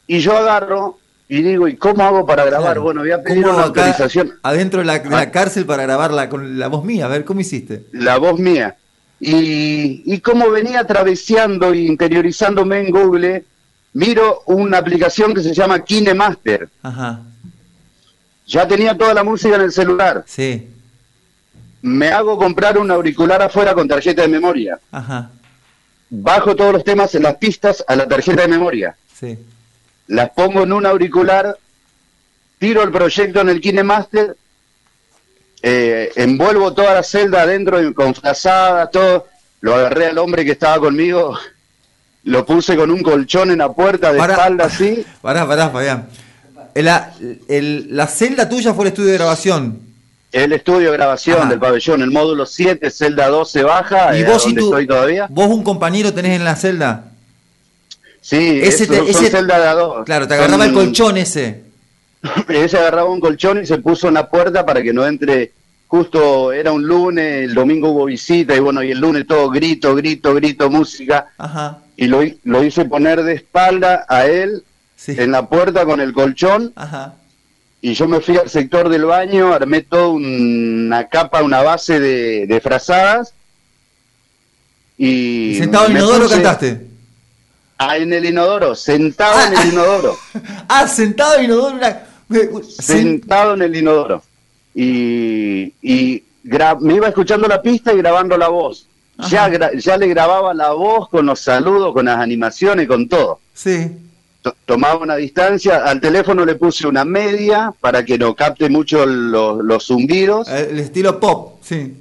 y 0.08 0.20
yo 0.20 0.38
agarro 0.38 0.98
y 1.28 1.42
digo, 1.42 1.68
¿y 1.68 1.76
cómo 1.78 2.04
hago 2.04 2.26
para 2.26 2.46
grabar? 2.46 2.68
Claro. 2.68 2.84
Bueno, 2.84 3.02
voy 3.02 3.12
a 3.12 3.22
pedir 3.24 3.44
¿Cómo 3.44 3.56
una 3.58 3.66
autorización. 3.66 4.34
Adentro 4.44 4.80
de 4.80 4.86
la, 4.86 5.00
de 5.00 5.10
la 5.10 5.20
Ah. 5.20 5.32
cárcel 5.32 5.66
para 5.66 5.84
grabarla 5.84 6.30
con 6.30 6.60
la 6.60 6.68
voz 6.68 6.84
mía. 6.86 7.06
A 7.06 7.10
ver, 7.10 7.26
¿cómo 7.26 7.40
hiciste? 7.42 7.86
la 7.92 8.18
voz 8.18 8.40
mía. 8.40 8.76
Y, 9.20 10.02
y 10.06 10.20
como 10.20 10.50
venía 10.50 10.86
traveseando 10.86 11.72
e 11.74 11.78
interiorizándome 11.80 12.80
en 12.80 12.92
Google, 12.92 13.44
miro 13.94 14.42
una 14.48 14.78
aplicación 14.80 15.34
que 15.34 15.42
se 15.42 15.54
llama 15.54 15.84
KineMaster. 15.84 16.70
Ajá. 16.82 17.22
Ya 18.48 18.68
tenía 18.68 18.98
toda 18.98 19.14
la 19.14 19.24
música 19.24 19.56
en 19.56 19.62
el 19.62 19.72
celular. 19.72 20.24
Sí. 20.28 20.68
Me 21.84 22.10
hago 22.10 22.38
comprar 22.38 22.78
un 22.78 22.92
auricular 22.92 23.42
afuera 23.42 23.74
con 23.74 23.88
tarjeta 23.88 24.22
de 24.22 24.28
memoria. 24.28 24.80
Ajá. 24.92 25.32
Bajo 26.10 26.56
todos 26.56 26.74
los 26.74 26.84
temas 26.84 27.16
en 27.16 27.24
las 27.24 27.36
pistas 27.38 27.84
a 27.88 27.96
la 27.96 28.08
tarjeta 28.08 28.42
de 28.44 28.48
memoria. 28.48 28.96
Sí. 29.20 29.38
Las 30.08 30.30
pongo 30.32 30.64
en 30.64 30.74
un 30.74 30.86
auricular, 30.86 31.58
tiro 32.60 32.84
el 32.84 32.92
proyecto 32.92 33.42
en 33.42 33.50
el 33.50 33.62
KineMaster, 33.62 34.36
eh, 35.64 36.12
envuelvo 36.16 36.74
toda 36.74 36.94
la 36.96 37.04
celda 37.04 37.44
adentro 37.44 37.80
en- 37.80 37.94
con 37.94 38.14
frazadas, 38.16 38.90
todo. 38.92 39.28
Lo 39.62 39.76
agarré 39.76 40.08
al 40.08 40.18
hombre 40.18 40.44
que 40.44 40.52
estaba 40.52 40.80
conmigo, 40.80 41.38
lo 42.24 42.46
puse 42.46 42.76
con 42.76 42.90
un 42.92 43.02
colchón 43.04 43.52
en 43.52 43.60
la 43.60 43.72
puerta 43.72 44.12
de 44.12 44.18
Pará. 44.20 44.34
espalda 44.34 44.66
así. 44.66 45.06
Pará, 45.22 45.48
pará, 45.48 45.70
Fabián. 45.70 46.08
La, 46.76 47.14
el- 47.48 47.88
la 47.96 48.08
celda 48.08 48.48
tuya 48.50 48.74
fue 48.74 48.86
el 48.86 48.90
estudio 48.90 49.10
de 49.12 49.18
grabación. 49.18 49.82
El 50.32 50.54
estudio 50.54 50.92
de 50.92 50.98
grabación 50.98 51.40
Ajá. 51.40 51.50
del 51.50 51.60
pabellón, 51.60 52.02
el 52.02 52.12
módulo 52.12 52.46
7, 52.46 52.90
celda 52.90 53.28
12 53.28 53.64
baja, 53.64 54.18
¿Y 54.18 54.22
eh, 54.22 54.26
vos 54.26 54.48
y 54.48 54.56
tú, 54.56 54.66
estoy 54.66 54.88
todavía. 54.88 55.28
vos 55.30 55.48
un 55.48 55.64
compañero 55.64 56.14
tenés 56.14 56.38
en 56.38 56.46
la 56.46 56.56
celda? 56.56 57.06
Sí, 58.22 58.60
Ese 58.64 58.88
te- 58.88 58.98
son 58.98 59.08
ese- 59.08 59.30
celda 59.30 59.60
de 59.60 59.68
a 59.68 59.74
dos. 59.74 60.06
Claro, 60.06 60.28
te 60.28 60.36
agarraba 60.36 60.66
el 60.66 60.74
colchón 60.74 61.18
ese. 61.18 61.64
Ese 62.50 62.78
agarraba 62.78 63.10
un 63.10 63.20
colchón 63.20 63.64
y 63.64 63.66
se 63.66 63.80
puso 63.80 64.08
en 64.08 64.14
la 64.14 64.30
puerta 64.30 64.66
para 64.66 64.82
que 64.84 64.94
no 64.94 65.06
entre. 65.06 65.52
Justo 65.88 66.54
era 66.54 66.72
un 66.72 66.84
lunes, 66.88 67.44
el 67.50 67.54
domingo 67.54 67.90
hubo 67.90 68.06
visita 68.06 68.56
y 68.56 68.60
bueno, 68.60 68.82
y 68.82 68.92
el 68.92 69.00
lunes 69.00 69.28
todo 69.28 69.50
grito, 69.50 69.94
grito, 69.96 70.34
grito, 70.36 70.70
música. 70.70 71.28
Ajá. 71.38 71.80
Y 71.98 72.06
lo, 72.08 72.22
lo 72.46 72.64
hice 72.64 72.86
poner 72.86 73.22
de 73.24 73.34
espalda 73.34 74.06
a 74.08 74.26
él 74.26 74.64
Sí. 74.96 75.16
en 75.18 75.32
la 75.32 75.48
puerta 75.50 75.84
con 75.84 76.00
el 76.00 76.14
colchón. 76.14 76.72
Ajá. 76.76 77.16
Y 77.82 77.94
yo 77.96 78.08
me 78.08 78.22
fui 78.22 78.38
al 78.38 78.50
sector 78.50 78.90
del 78.90 79.06
baño, 79.06 79.54
armé 79.54 79.82
toda 79.82 80.08
una 80.10 81.08
capa, 81.10 81.42
una 81.42 81.62
base 81.64 82.00
de, 82.00 82.46
de 82.46 82.62
frazadas. 82.62 83.34
Y 84.98 85.52
¿Y 85.52 85.56
sentado 85.58 85.86
en 85.88 85.92
el 85.94 85.98
inodoro 85.98 86.26
puse- 86.26 86.34
cantaste? 86.36 86.88
Ah, 87.80 87.98
en 87.98 88.14
el 88.14 88.26
inodoro, 88.26 88.76
sentado 88.76 89.48
en 89.48 89.58
Ah. 89.58 89.62
el 89.64 89.70
inodoro. 89.74 90.18
Ah, 90.70 90.88
sentado 90.88 91.36
en 91.40 91.46
inodoro. 91.46 91.76
una- 91.76 92.04
Sen- 92.30 92.64
sentado 92.82 93.54
en 93.56 93.62
el 93.64 93.76
inodoro. 93.76 94.24
Y, 94.76 95.74
y 95.82 96.24
gra- 96.46 96.80
me 96.80 96.94
iba 96.96 97.08
escuchando 97.08 97.48
la 97.48 97.62
pista 97.62 97.92
y 97.94 97.98
grabando 97.98 98.38
la 98.38 98.48
voz. 98.48 98.88
Ya, 99.30 99.50
gra- 99.50 99.76
ya 99.78 99.98
le 99.98 100.08
grababa 100.08 100.54
la 100.54 100.72
voz 100.72 101.10
con 101.10 101.26
los 101.26 101.40
saludos, 101.42 101.94
con 101.94 102.06
las 102.06 102.18
animaciones, 102.20 102.88
con 102.88 103.10
todo. 103.10 103.40
Sí. 103.54 103.92
To- 104.42 104.56
tomaba 104.66 104.98
una 105.00 105.16
distancia, 105.18 105.84
al 105.86 106.02
teléfono 106.02 106.44
le 106.46 106.56
puse 106.56 106.88
una 106.88 107.06
media 107.06 107.72
para 107.80 108.04
que 108.04 108.18
no 108.18 108.36
capte 108.36 108.70
mucho 108.70 109.06
los, 109.06 109.64
los 109.64 109.86
zumbidos. 109.86 110.48
El 110.50 110.80
estilo 110.80 111.20
pop, 111.20 111.60
sí. 111.62 111.94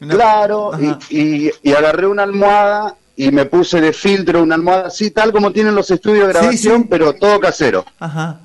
Una- 0.00 0.14
Claro, 0.14 0.72
y, 1.10 1.16
y- 1.16 1.50
y 1.62 1.72
agarré 1.72 2.06
una 2.06 2.24
almohada 2.24 2.96
y 3.16 3.30
me 3.30 3.46
puse 3.46 3.80
de 3.80 3.92
filtro 3.92 4.42
una 4.42 4.56
almohada 4.56 4.88
así, 4.88 5.10
tal 5.10 5.32
como 5.32 5.52
tienen 5.52 5.74
los 5.74 5.90
estudios 5.90 6.26
de 6.26 6.32
Sí, 6.34 6.38
grabación, 6.40 6.82
sí. 6.82 6.88
pero 6.90 7.14
todo 7.14 7.38
casero. 7.40 7.84
Ajá. 7.98 8.40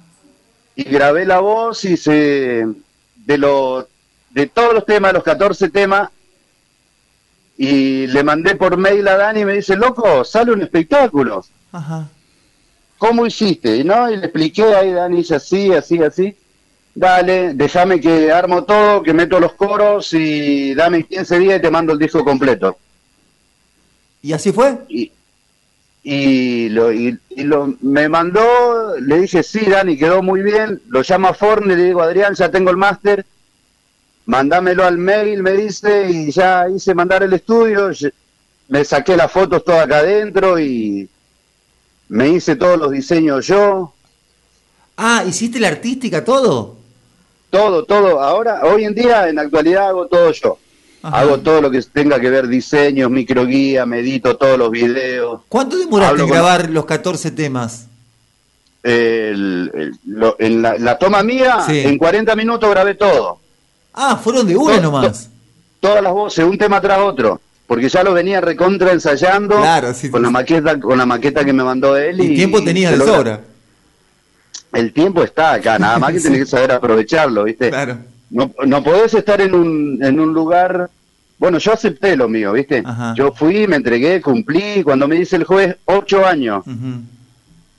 y 0.74 0.84
grabé 0.84 1.26
la 1.26 1.40
voz 1.40 1.84
y 1.84 1.98
se 1.98 2.66
de 3.16 3.38
los 3.38 3.86
de 4.30 4.48
todos 4.48 4.74
los 4.74 4.86
temas, 4.86 5.12
los 5.14 5.22
14 5.24 5.70
temas 5.70 6.10
y 7.58 8.08
le 8.08 8.24
mandé 8.24 8.56
por 8.56 8.78
mail 8.78 9.08
a 9.08 9.18
Dani 9.18 9.42
y 9.42 9.46
me 9.46 9.54
dice, 9.54 9.76
"Loco, 9.76 10.24
sale 10.24 10.52
un 10.54 10.62
espectáculo." 10.62 11.44
Ajá. 11.72 12.08
¿Cómo 13.02 13.26
hiciste? 13.26 13.78
Y 13.78 13.84
no, 13.84 14.12
y 14.12 14.16
le 14.16 14.26
expliqué 14.28 14.64
ahí 14.76 14.92
Dani 14.92 15.18
dice 15.18 15.34
así, 15.34 15.74
así, 15.74 15.98
así. 16.04 16.36
Dale, 16.94 17.56
déjame 17.56 18.00
que 18.00 18.32
armo 18.32 18.64
todo, 18.64 19.02
que 19.02 19.12
meto 19.12 19.40
los 19.40 19.54
coros 19.54 20.14
y 20.14 20.76
dame 20.76 21.06
15 21.06 21.40
días 21.40 21.58
y 21.58 21.62
te 21.64 21.72
mando 21.72 21.94
el 21.94 21.98
disco 21.98 22.24
completo. 22.24 22.78
¿Y 24.22 24.34
así 24.34 24.52
fue? 24.52 24.78
y, 24.88 25.12
y 26.04 26.70
lo, 26.70 26.94
y, 26.94 27.18
y 27.32 27.44
lo 27.44 27.76
me 27.82 28.08
mandó, 28.08 28.96
le 29.00 29.22
dije, 29.22 29.42
sí, 29.42 29.62
Dani, 29.68 29.98
quedó 29.98 30.22
muy 30.22 30.44
bien, 30.44 30.80
lo 30.88 31.02
llama 31.02 31.30
a 31.30 31.34
Forne, 31.34 31.76
le 31.76 31.86
digo, 31.86 32.04
Adrián, 32.04 32.36
ya 32.36 32.52
tengo 32.52 32.70
el 32.70 32.78
máster, 32.78 33.26
mandámelo 34.28 34.86
al 34.86 35.00
mail, 35.00 35.42
me 35.42 35.54
dice, 35.54 36.08
y 36.08 36.32
ya 36.32 36.70
hice 36.70 36.94
mandar 36.94 37.24
el 37.24 37.34
estudio, 37.34 37.90
me 38.68 38.86
saqué 38.86 39.18
las 39.18 39.32
fotos 39.32 39.66
todas 39.66 39.86
acá 39.86 39.98
adentro 39.98 40.60
y 40.60 41.10
me 42.12 42.28
hice 42.28 42.56
todos 42.58 42.78
los 42.78 42.92
diseños 42.92 43.48
yo, 43.48 43.94
Ah, 44.98 45.24
¿hiciste 45.26 45.60
la 45.60 45.70
artística 45.70 46.24
todo? 46.24 46.76
todo, 47.50 47.84
todo, 47.86 48.22
ahora, 48.22 48.62
hoy 48.64 48.84
en 48.86 48.94
día, 48.94 49.28
en 49.30 49.36
la 49.36 49.42
actualidad, 49.44 49.88
hago 49.90 50.08
todo 50.08 50.32
yo. 50.32 50.58
Ajá. 51.04 51.20
Hago 51.22 51.40
todo 51.40 51.60
lo 51.62 51.72
que 51.72 51.82
tenga 51.82 52.20
que 52.20 52.30
ver 52.30 52.48
diseños, 52.48 53.10
microguía, 53.10 53.86
medito 53.86 54.38
todos 54.38 54.58
los 54.60 54.70
videos. 54.72 55.42
¿Cuánto 55.50 55.78
demoraste 55.78 56.16
en 56.16 56.22
con- 56.22 56.30
grabar 56.30 56.70
los 56.70 56.86
14 56.86 57.32
temas? 57.32 57.88
el- 58.84 59.72
el- 59.74 59.96
lo- 60.06 60.36
en 60.40 60.62
la, 60.62 60.78
la 60.78 60.98
toma 60.98 61.24
mía, 61.24 61.58
Sí. 61.68 61.80
en 61.80 61.98
40 61.98 62.36
minutos 62.36 62.70
grabé 62.70 62.96
todo. 62.96 63.40
Ah, 63.94 64.16
fueron 64.18 64.48
de 64.48 64.56
una 64.58 64.76
To- 64.78 64.82
nomás. 64.82 65.30
Todas 65.80 66.02
las 66.04 66.14
voces, 66.14 66.46
un 66.46 66.58
tema 66.58 66.80
tras 66.82 67.00
otro. 67.00 67.40
Porque 67.72 67.88
ya 67.88 68.04
lo 68.04 68.14
venía 68.14 68.42
recontra 68.42 68.92
ensayando 68.92 69.56
Claro, 69.56 69.94
sí, 69.94 70.10
con 70.10 70.20
sí. 70.20 70.26
la 70.26 70.30
maqueta, 70.30 70.78
con 70.78 70.98
la 70.98 71.06
maqueta 71.06 71.46
que 71.46 71.54
me 71.54 71.64
mandó 71.64 71.96
él. 71.96 72.20
Y 72.20 72.36
tiempo 72.36 72.62
tenías 72.62 72.92
se 72.92 72.98
de 72.98 73.06
logra- 73.06 73.16
sobra. 73.16 73.40
El 74.74 74.92
tiempo 74.92 75.24
está 75.24 75.54
acá, 75.54 75.80
nada 75.80 75.98
más 75.98 76.12
que 76.12 76.20
Sí. 76.20 76.24
tenés 76.26 76.40
que 76.40 76.46
saber 76.48 76.74
aprovecharlo, 76.74 77.46
¿viste? 77.46 77.70
Claro. 77.70 77.98
No, 78.30 78.52
no 78.66 78.84
podés 78.84 79.14
estar 79.14 79.40
en 79.40 79.56
un, 79.56 80.00
en 80.04 80.20
un 80.20 80.34
lugar. 80.34 80.90
Bueno, 81.40 81.60
yo 81.60 81.72
acepté 81.72 82.18
lo 82.18 82.28
mío, 82.28 82.52
¿viste? 82.52 82.84
Ajá. 82.86 83.14
Yo 83.16 83.32
fui, 83.32 83.66
me 83.68 83.78
entregué, 83.78 84.20
cumplí. 84.20 84.84
Cuando 84.84 85.08
me 85.08 85.16
dice 85.16 85.38
el 85.38 85.46
juez, 85.46 85.78
ocho 85.86 86.26
años. 86.26 86.66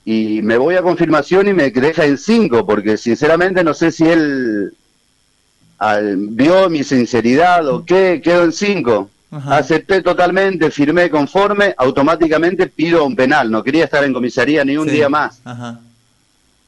Y 0.05 0.41
me 0.41 0.57
voy 0.57 0.73
a 0.73 0.81
confirmación 0.81 1.49
y 1.49 1.53
me 1.53 1.69
deja 1.69 2.03
en 2.05 2.17
cinco, 2.17 2.65
porque 2.65 2.97
sinceramente 2.97 3.63
no 3.63 3.75
sé 3.75 3.91
si 3.91 4.05
él 4.09 4.73
al- 5.77 6.17
vio 6.17 6.67
mi 6.71 6.83
sinceridad 6.83 7.67
o 7.67 7.85
qué, 7.85 8.21
quedo 8.23 8.43
en 8.43 8.51
cinco. 8.53 9.11
Ajá. 9.33 9.57
Acepté 9.57 10.01
totalmente, 10.01 10.69
firmé 10.71 11.09
conforme, 11.09 11.73
automáticamente 11.77 12.67
pido 12.67 13.03
un 13.05 13.15
penal, 13.15 13.49
no 13.49 13.63
quería 13.63 13.85
estar 13.85 14.03
en 14.03 14.13
comisaría 14.13 14.63
ni 14.63 14.77
un 14.77 14.87
Sí. 14.87 14.95
día 14.95 15.09
más. 15.09 15.41
Ajá. 15.43 15.79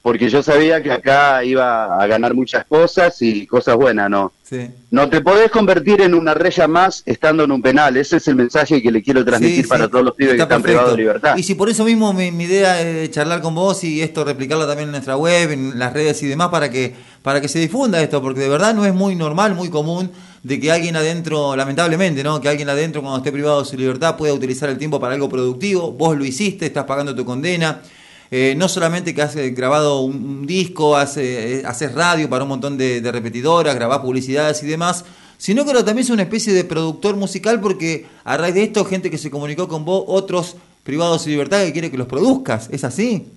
porque 0.02 0.30
yo 0.30 0.44
sabía 0.44 0.84
que 0.84 0.92
acá 0.92 1.44
iba 1.44 2.00
a 2.00 2.06
ganar 2.06 2.36
muchas 2.36 2.64
cosas 2.66 3.20
y 3.24 3.48
cosas 3.48 3.76
buenas, 3.76 4.08
¿no? 4.08 4.34
Sí. 4.44 4.70
No 4.92 5.10
te 5.10 5.20
podés 5.20 5.50
convertir 5.50 6.00
en 6.02 6.14
una 6.14 6.36
reya 6.36 6.68
más 6.68 7.02
estando 7.08 7.44
en 7.44 7.52
un 7.52 7.60
penal. 7.60 7.98
Ese 7.98 8.18
es 8.18 8.28
el 8.28 8.36
mensaje 8.36 8.84
que 8.84 8.92
le 8.92 9.02
quiero 9.02 9.26
transmitir 9.26 9.64
Sí, 9.64 9.68
para 9.68 9.88
todos 9.88 10.06
los 10.06 10.14
pibes 10.14 10.34
que 10.36 10.42
está 10.44 10.44
están 10.44 10.62
privados 10.62 10.92
de 10.92 10.98
libertad. 10.98 11.36
Y 11.38 11.42
si 11.42 11.56
por 11.56 11.70
eso 11.70 11.84
mismo 11.84 12.14
mi, 12.14 12.32
mi 12.32 12.44
idea 12.44 12.80
es 12.82 13.10
charlar 13.10 13.42
con 13.42 13.56
vos 13.56 13.84
y 13.84 14.00
esto 14.04 14.24
replicarlo 14.24 14.68
también 14.68 14.90
en 14.90 14.92
nuestra 14.92 15.18
web, 15.18 15.50
en 15.50 15.80
las 15.80 15.92
redes 15.92 16.22
y 16.22 16.28
demás, 16.28 16.50
para 16.50 16.70
que, 16.70 16.94
para 17.24 17.42
que 17.42 17.48
se 17.48 17.58
difunda 17.58 18.00
esto, 18.00 18.22
porque 18.22 18.42
de 18.42 18.50
verdad 18.50 18.76
no 18.76 18.86
es 18.86 18.94
muy 18.94 19.16
normal, 19.16 19.56
muy 19.56 19.72
común 19.72 20.12
de 20.46 20.60
que 20.60 20.72
alguien 20.72 20.96
adentro, 20.96 21.56
lamentablemente, 21.56 22.24
¿no? 22.24 22.40
Que 22.40 22.50
alguien 22.50 22.70
adentro 22.70 23.02
cuando 23.02 23.18
esté 23.18 23.32
privado 23.32 23.64
de 23.64 23.68
su 23.68 23.76
libertad 23.76 24.16
pueda 24.16 24.32
utilizar 24.32 24.70
el 24.70 24.78
tiempo 24.78 25.00
para 25.00 25.16
algo 25.16 25.28
productivo. 25.28 25.92
Vos 25.92 26.16
lo 26.16 26.24
hiciste, 26.24 26.68
estás 26.68 26.84
pagando 26.84 27.16
tu 27.16 27.26
condena. 27.26 27.82
Eh, 28.30 28.54
no 28.56 28.70
solamente 28.70 29.16
que 29.16 29.24
has 29.24 29.36
eh, 29.38 29.50
grabado 29.50 30.02
un, 30.02 30.46
disco, 30.46 30.96
eh, 31.18 31.64
haces 31.66 31.92
radio 31.96 32.30
para 32.30 32.44
un 32.44 32.50
montón 32.50 32.78
de, 32.78 33.02
repetidoras, 33.12 33.74
grabás 33.74 34.02
publicidades 34.02 34.62
y 34.62 34.68
demás, 34.68 35.04
sino 35.40 35.64
que 35.64 35.72
ahora 35.72 35.84
también 35.84 36.06
es 36.06 36.12
una 36.12 36.22
especie 36.22 36.54
de 36.54 36.64
productor 36.64 37.16
musical 37.16 37.60
porque 37.60 38.06
a 38.24 38.38
raíz 38.38 38.54
de 38.54 38.66
esto, 38.66 38.86
gente 38.86 39.10
que 39.10 39.18
se 39.18 39.32
comunicó 39.32 39.68
con 39.68 39.84
vos, 39.84 40.04
otros 40.06 40.58
privados 40.84 41.26
de 41.26 41.32
libertad 41.32 41.64
que 41.64 41.74
quiere 41.74 41.90
que 41.90 41.98
los 41.98 42.08
produzcas, 42.08 42.70
¿es 42.72 42.84
así? 42.84 43.32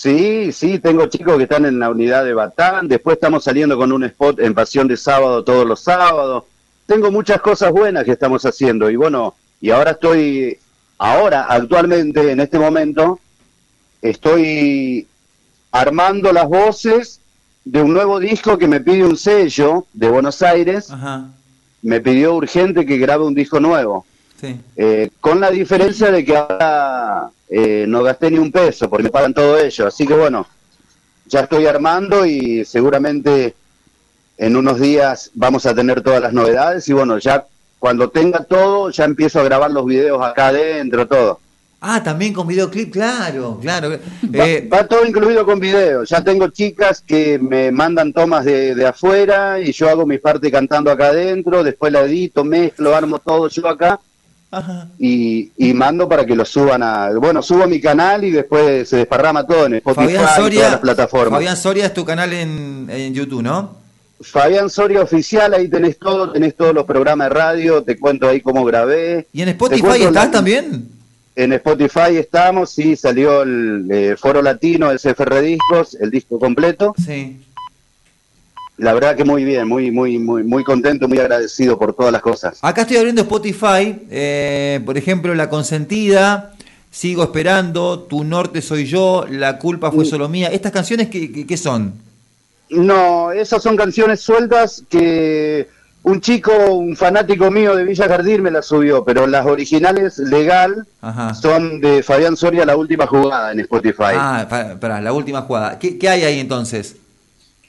Sí, 0.00 0.52
sí, 0.52 0.78
tengo 0.78 1.06
chicos 1.06 1.36
que 1.38 1.42
están 1.42 1.66
en 1.66 1.80
la 1.80 1.90
unidad 1.90 2.24
de 2.24 2.32
Batán, 2.32 2.86
después 2.86 3.14
estamos 3.16 3.42
saliendo 3.42 3.76
con 3.76 3.90
un 3.90 4.04
spot 4.04 4.38
en 4.38 4.54
Pasión 4.54 4.86
de 4.86 4.96
Sábado 4.96 5.42
todos 5.42 5.66
los 5.66 5.80
sábados. 5.80 6.44
Tengo 6.86 7.10
muchas 7.10 7.40
cosas 7.40 7.72
buenas 7.72 8.04
que 8.04 8.12
estamos 8.12 8.46
haciendo 8.46 8.88
y 8.90 8.94
bueno, 8.94 9.34
y 9.60 9.70
ahora 9.70 9.90
estoy, 9.90 10.56
ahora, 10.98 11.46
actualmente, 11.48 12.30
en 12.30 12.38
este 12.38 12.60
momento, 12.60 13.18
estoy 14.00 15.08
armando 15.72 16.32
las 16.32 16.46
voces 16.46 17.20
de 17.64 17.82
un 17.82 17.92
nuevo 17.92 18.20
disco 18.20 18.56
que 18.56 18.68
me 18.68 18.80
pide 18.80 19.02
un 19.04 19.16
sello 19.16 19.84
de 19.92 20.08
Buenos 20.10 20.42
Aires, 20.42 20.92
Ajá, 20.92 21.26
me 21.82 22.00
pidió 22.00 22.36
urgente 22.36 22.86
que 22.86 22.98
grabe 22.98 23.24
un 23.24 23.34
disco 23.34 23.58
nuevo. 23.58 24.06
sí. 24.40 24.60
Eh, 24.76 25.10
con 25.20 25.40
la 25.40 25.50
diferencia 25.50 26.12
de 26.12 26.24
que 26.24 26.36
ahora 26.36 27.32
eh, 27.50 27.86
no 27.88 28.02
gasté 28.02 28.30
ni 28.30 28.38
un 28.38 28.52
peso 28.52 28.88
porque 28.88 29.04
me 29.04 29.10
pagan 29.10 29.34
todo 29.34 29.58
ello. 29.58 29.86
Así 29.86 30.06
que 30.06 30.14
bueno, 30.14 30.46
ya 31.26 31.40
estoy 31.40 31.66
armando 31.66 32.24
y 32.26 32.64
seguramente 32.64 33.54
en 34.36 34.56
unos 34.56 34.80
días 34.80 35.30
vamos 35.34 35.66
a 35.66 35.74
tener 35.74 36.00
todas 36.02 36.22
las 36.22 36.32
novedades 36.32 36.88
y 36.88 36.92
bueno, 36.92 37.18
ya 37.18 37.44
cuando 37.78 38.10
tenga 38.10 38.44
todo 38.44 38.90
ya 38.90 39.04
empiezo 39.04 39.40
a 39.40 39.44
grabar 39.44 39.70
los 39.70 39.84
videos 39.86 40.20
acá 40.22 40.48
adentro, 40.48 41.06
todo. 41.06 41.40
Ah, 41.80 42.02
también 42.02 42.32
con 42.32 42.44
videoclip, 42.44 42.92
claro, 42.92 43.58
claro. 43.62 43.90
Va, 43.90 44.48
Eh, 44.48 44.68
va 44.72 44.84
todo 44.88 45.06
incluido 45.06 45.44
con 45.46 45.60
videos. 45.60 46.08
Ya 46.08 46.24
tengo 46.24 46.48
chicas 46.48 47.00
que 47.06 47.38
me 47.38 47.70
mandan 47.70 48.12
tomas 48.12 48.44
de, 48.44 48.74
de 48.74 48.84
afuera 48.84 49.60
y 49.60 49.70
yo 49.70 49.88
hago 49.88 50.04
mi 50.04 50.18
parte 50.18 50.50
cantando 50.50 50.90
acá 50.90 51.08
adentro, 51.08 51.62
después 51.62 51.92
la 51.92 52.00
edito, 52.00 52.42
mezclo, 52.42 52.96
armo 52.96 53.20
todo 53.20 53.46
yo 53.48 53.68
acá 53.68 54.00
ajá. 54.50 54.88
y, 54.98 55.50
y 55.56 55.74
mando 55.74 56.08
para 56.08 56.24
que 56.26 56.34
lo 56.36 56.44
suban 56.44 56.82
a... 56.82 57.10
Bueno, 57.18 57.42
subo 57.42 57.64
a 57.64 57.66
mi 57.66 57.80
canal 57.80 58.24
y 58.24 58.30
después 58.30 58.88
se 58.88 58.96
desparrama 58.98 59.46
todo 59.46 59.66
en 59.66 59.74
Spotify 59.74 60.04
Fabián 60.06 60.20
y 60.20 60.24
todas 60.24 60.36
Soria, 60.36 60.70
las 60.70 60.80
plataformas. 60.80 61.38
Fabián 61.38 61.56
Soria 61.56 61.86
es 61.86 61.94
tu 61.94 62.04
canal 62.04 62.32
en, 62.32 62.86
en 62.90 63.14
YouTube, 63.14 63.42
¿no? 63.42 63.76
Fabián 64.20 64.68
Soria 64.68 65.00
Oficial, 65.02 65.54
ahí 65.54 65.68
tenés 65.68 65.98
todo, 65.98 66.32
tenés 66.32 66.56
todos 66.56 66.74
los 66.74 66.84
programas 66.84 67.28
de 67.28 67.34
radio, 67.34 67.82
te 67.84 67.96
cuento 67.98 68.28
ahí 68.28 68.40
cómo 68.40 68.64
grabé. 68.64 69.26
¿Y 69.32 69.42
en 69.42 69.50
Spotify 69.50 70.02
estás 70.02 70.12
la- 70.26 70.30
también? 70.30 70.88
En 71.36 71.52
Spotify 71.52 72.16
estamos, 72.16 72.70
sí, 72.70 72.96
salió 72.96 73.42
el 73.42 73.86
eh, 73.92 74.16
Foro 74.18 74.42
Latino, 74.42 74.90
el 74.90 74.98
CFR 74.98 75.40
Discos, 75.40 75.94
el 76.00 76.10
disco 76.10 76.40
completo. 76.40 76.94
Sí. 77.06 77.40
La 78.78 78.94
verdad 78.94 79.16
que 79.16 79.24
muy 79.24 79.44
bien, 79.44 79.66
muy, 79.68 79.90
muy, 79.90 80.18
muy, 80.18 80.44
muy 80.44 80.62
contento, 80.64 81.08
muy 81.08 81.18
agradecido 81.18 81.78
por 81.78 81.94
todas 81.94 82.12
las 82.12 82.22
cosas. 82.22 82.58
Acá 82.62 82.82
estoy 82.82 82.96
abriendo 82.96 83.22
Spotify, 83.22 83.96
eh, 84.10 84.80
por 84.86 84.96
ejemplo, 84.96 85.34
La 85.34 85.50
Consentida, 85.50 86.52
Sigo 86.90 87.24
Esperando, 87.24 87.98
Tu 88.00 88.22
Norte 88.24 88.62
Soy 88.62 88.86
Yo, 88.86 89.26
La 89.28 89.58
Culpa 89.58 89.90
Fue 89.90 90.04
Mm. 90.04 90.08
Solo 90.08 90.28
Mía. 90.28 90.48
¿Estas 90.52 90.70
canciones 90.72 91.08
qué, 91.08 91.30
qué- 91.32 91.46
qué 91.46 91.56
son? 91.56 91.92
No, 92.70 93.32
esas 93.32 93.62
son 93.62 93.76
canciones 93.76 94.20
sueltas 94.20 94.84
que 94.88 95.68
un 96.04 96.20
chico, 96.20 96.52
un 96.74 96.94
fanático 96.96 97.50
mío 97.50 97.74
de 97.74 97.82
Villa 97.84 98.06
Jardín 98.06 98.42
me 98.42 98.50
las 98.52 98.66
subió, 98.66 99.04
pero 99.04 99.26
las 99.26 99.44
originales, 99.44 100.18
legal, 100.18 100.86
Ajá. 101.00 101.34
son 101.34 101.80
de 101.80 102.02
Fabián 102.04 102.36
Soria, 102.36 102.64
la 102.64 102.76
última 102.76 103.06
jugada 103.08 103.50
en 103.52 103.60
Spotify. 103.60 104.14
Ah, 104.14 104.46
para, 104.48 104.78
para, 104.78 105.00
la 105.00 105.12
última 105.12 105.42
jugada. 105.42 105.78
¿Qué, 105.80 105.98
qué 105.98 106.08
hay 106.08 106.22
ahí 106.22 106.38
entonces? 106.38 106.96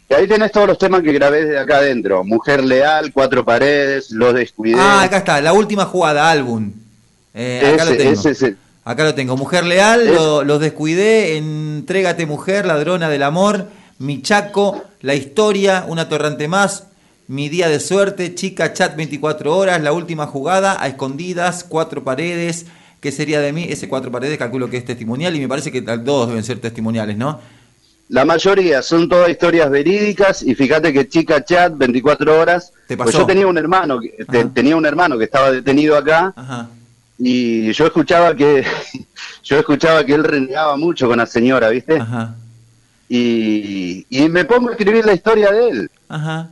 Y 0.09 0.13
ahí 0.13 0.27
tenés 0.27 0.51
todos 0.51 0.67
los 0.67 0.77
temas 0.77 1.01
que 1.03 1.11
grabé 1.13 1.45
desde 1.45 1.59
acá 1.59 1.77
adentro. 1.77 2.23
Mujer 2.23 2.63
Leal, 2.63 3.11
Cuatro 3.13 3.45
Paredes, 3.45 4.09
Los 4.11 4.33
Descuidé. 4.33 4.79
Ah, 4.79 5.03
acá 5.03 5.17
está, 5.17 5.39
la 5.41 5.53
última 5.53 5.85
jugada, 5.85 6.29
álbum. 6.31 6.71
Eh, 7.33 7.71
acá 7.75 7.85
lo 7.85 7.95
tengo. 7.95 8.29
ese 8.29 8.55
Acá 8.83 9.03
lo 9.03 9.13
tengo. 9.13 9.37
Mujer 9.37 9.65
Leal, 9.65 10.07
lo- 10.07 10.43
Los 10.43 10.59
Descuidé, 10.59 11.37
Entrégate 11.37 12.25
Mujer, 12.25 12.65
Ladrona 12.65 13.07
del 13.07 13.21
Amor, 13.21 13.67
Mi 13.99 14.21
Chaco, 14.23 14.83
La 15.01 15.13
Historia, 15.13 15.85
Una 15.87 16.09
Torrante 16.09 16.47
Más, 16.47 16.85
Mi 17.27 17.47
Día 17.49 17.69
de 17.69 17.79
Suerte, 17.79 18.33
Chica 18.33 18.73
Chat 18.73 18.95
24 18.95 19.55
Horas, 19.55 19.79
La 19.81 19.91
Última 19.91 20.25
Jugada, 20.25 20.75
A 20.81 20.87
Escondidas, 20.87 21.63
Cuatro 21.63 22.03
Paredes, 22.03 22.65
¿Qué 22.99 23.13
sería 23.13 23.39
de 23.39 23.53
mí? 23.53 23.65
Ese 23.69 23.87
Cuatro 23.87 24.11
Paredes 24.11 24.37
calculo 24.37 24.69
que 24.69 24.75
es 24.75 24.83
testimonial 24.83 25.33
y 25.35 25.39
me 25.39 25.47
parece 25.47 25.71
que 25.71 25.81
todos 25.81 26.27
deben 26.27 26.43
ser 26.43 26.59
testimoniales, 26.59 27.15
¿no? 27.15 27.39
La 28.09 28.25
mayoría 28.25 28.81
son 28.81 29.07
todas 29.07 29.29
historias 29.29 29.69
verídicas 29.69 30.41
y 30.43 30.55
fíjate 30.55 30.91
que 30.91 31.07
Chica 31.07 31.43
Chat, 31.45 31.73
24 31.77 32.39
horas. 32.39 32.73
¿Te 32.87 32.97
pues 32.97 33.07
pasó? 33.11 33.19
yo 33.19 33.25
tenía 33.27 33.45
un 33.47 33.57
hermano, 33.57 33.99
que- 33.99 34.25
te- 34.25 34.45
tenía 34.45 34.75
un 34.75 34.85
hermano 34.85 35.17
que 35.17 35.25
estaba 35.25 35.51
detenido 35.51 35.95
acá 35.95 36.33
Ajá. 36.35 36.69
y 37.19 37.71
yo 37.71 37.85
escuchaba 37.85 38.35
que 38.35 38.65
yo 39.43 39.59
escuchaba 39.59 40.03
que 40.03 40.13
él 40.15 40.23
renegaba 40.23 40.75
mucho 40.75 41.07
con 41.07 41.17
la 41.17 41.25
señora, 41.27 41.69
¿viste? 41.69 41.97
Ajá. 41.99 42.35
Y, 43.07 44.05
y 44.09 44.27
me 44.29 44.45
pongo 44.45 44.69
a 44.69 44.71
escribir 44.71 45.05
la 45.05 45.13
historia 45.13 45.51
de 45.51 45.69
él. 45.69 45.91
Ajá. 46.09 46.49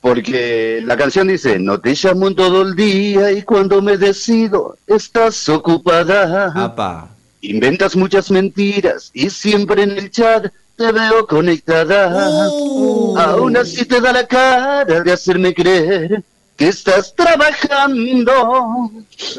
Porque 0.00 0.82
la 0.84 0.96
canción 0.96 1.26
dice, 1.28 1.58
no 1.58 1.80
te 1.80 1.94
llamo 1.94 2.32
todo 2.34 2.62
el 2.62 2.76
día 2.76 3.32
y 3.32 3.42
cuando 3.42 3.80
me 3.82 3.96
decido 3.96 4.76
estás 4.86 5.48
ocupada. 5.48 6.52
Apa. 6.54 7.08
Inventas 7.40 7.96
muchas 7.96 8.30
mentiras 8.30 9.10
y 9.14 9.30
siempre 9.30 9.82
en 9.82 9.92
el 9.92 10.10
chat 10.10 10.46
te 10.76 10.92
veo 10.92 11.26
conectada. 11.26 12.48
Uh. 12.50 13.16
Aún 13.18 13.56
así 13.56 13.84
te 13.84 14.00
da 14.00 14.12
la 14.12 14.26
cara 14.26 14.84
de 14.84 15.12
hacerme 15.12 15.54
creer 15.54 16.22
que 16.56 16.68
estás 16.68 17.14
trabajando. 17.14 18.90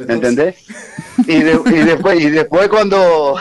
¿Entendés? 0.07 0.55
Y, 1.27 1.39
de- 1.43 1.59
y 1.65 1.79
después, 1.85 2.19
y 2.21 2.29
después 2.29 2.67
cuando, 2.69 3.35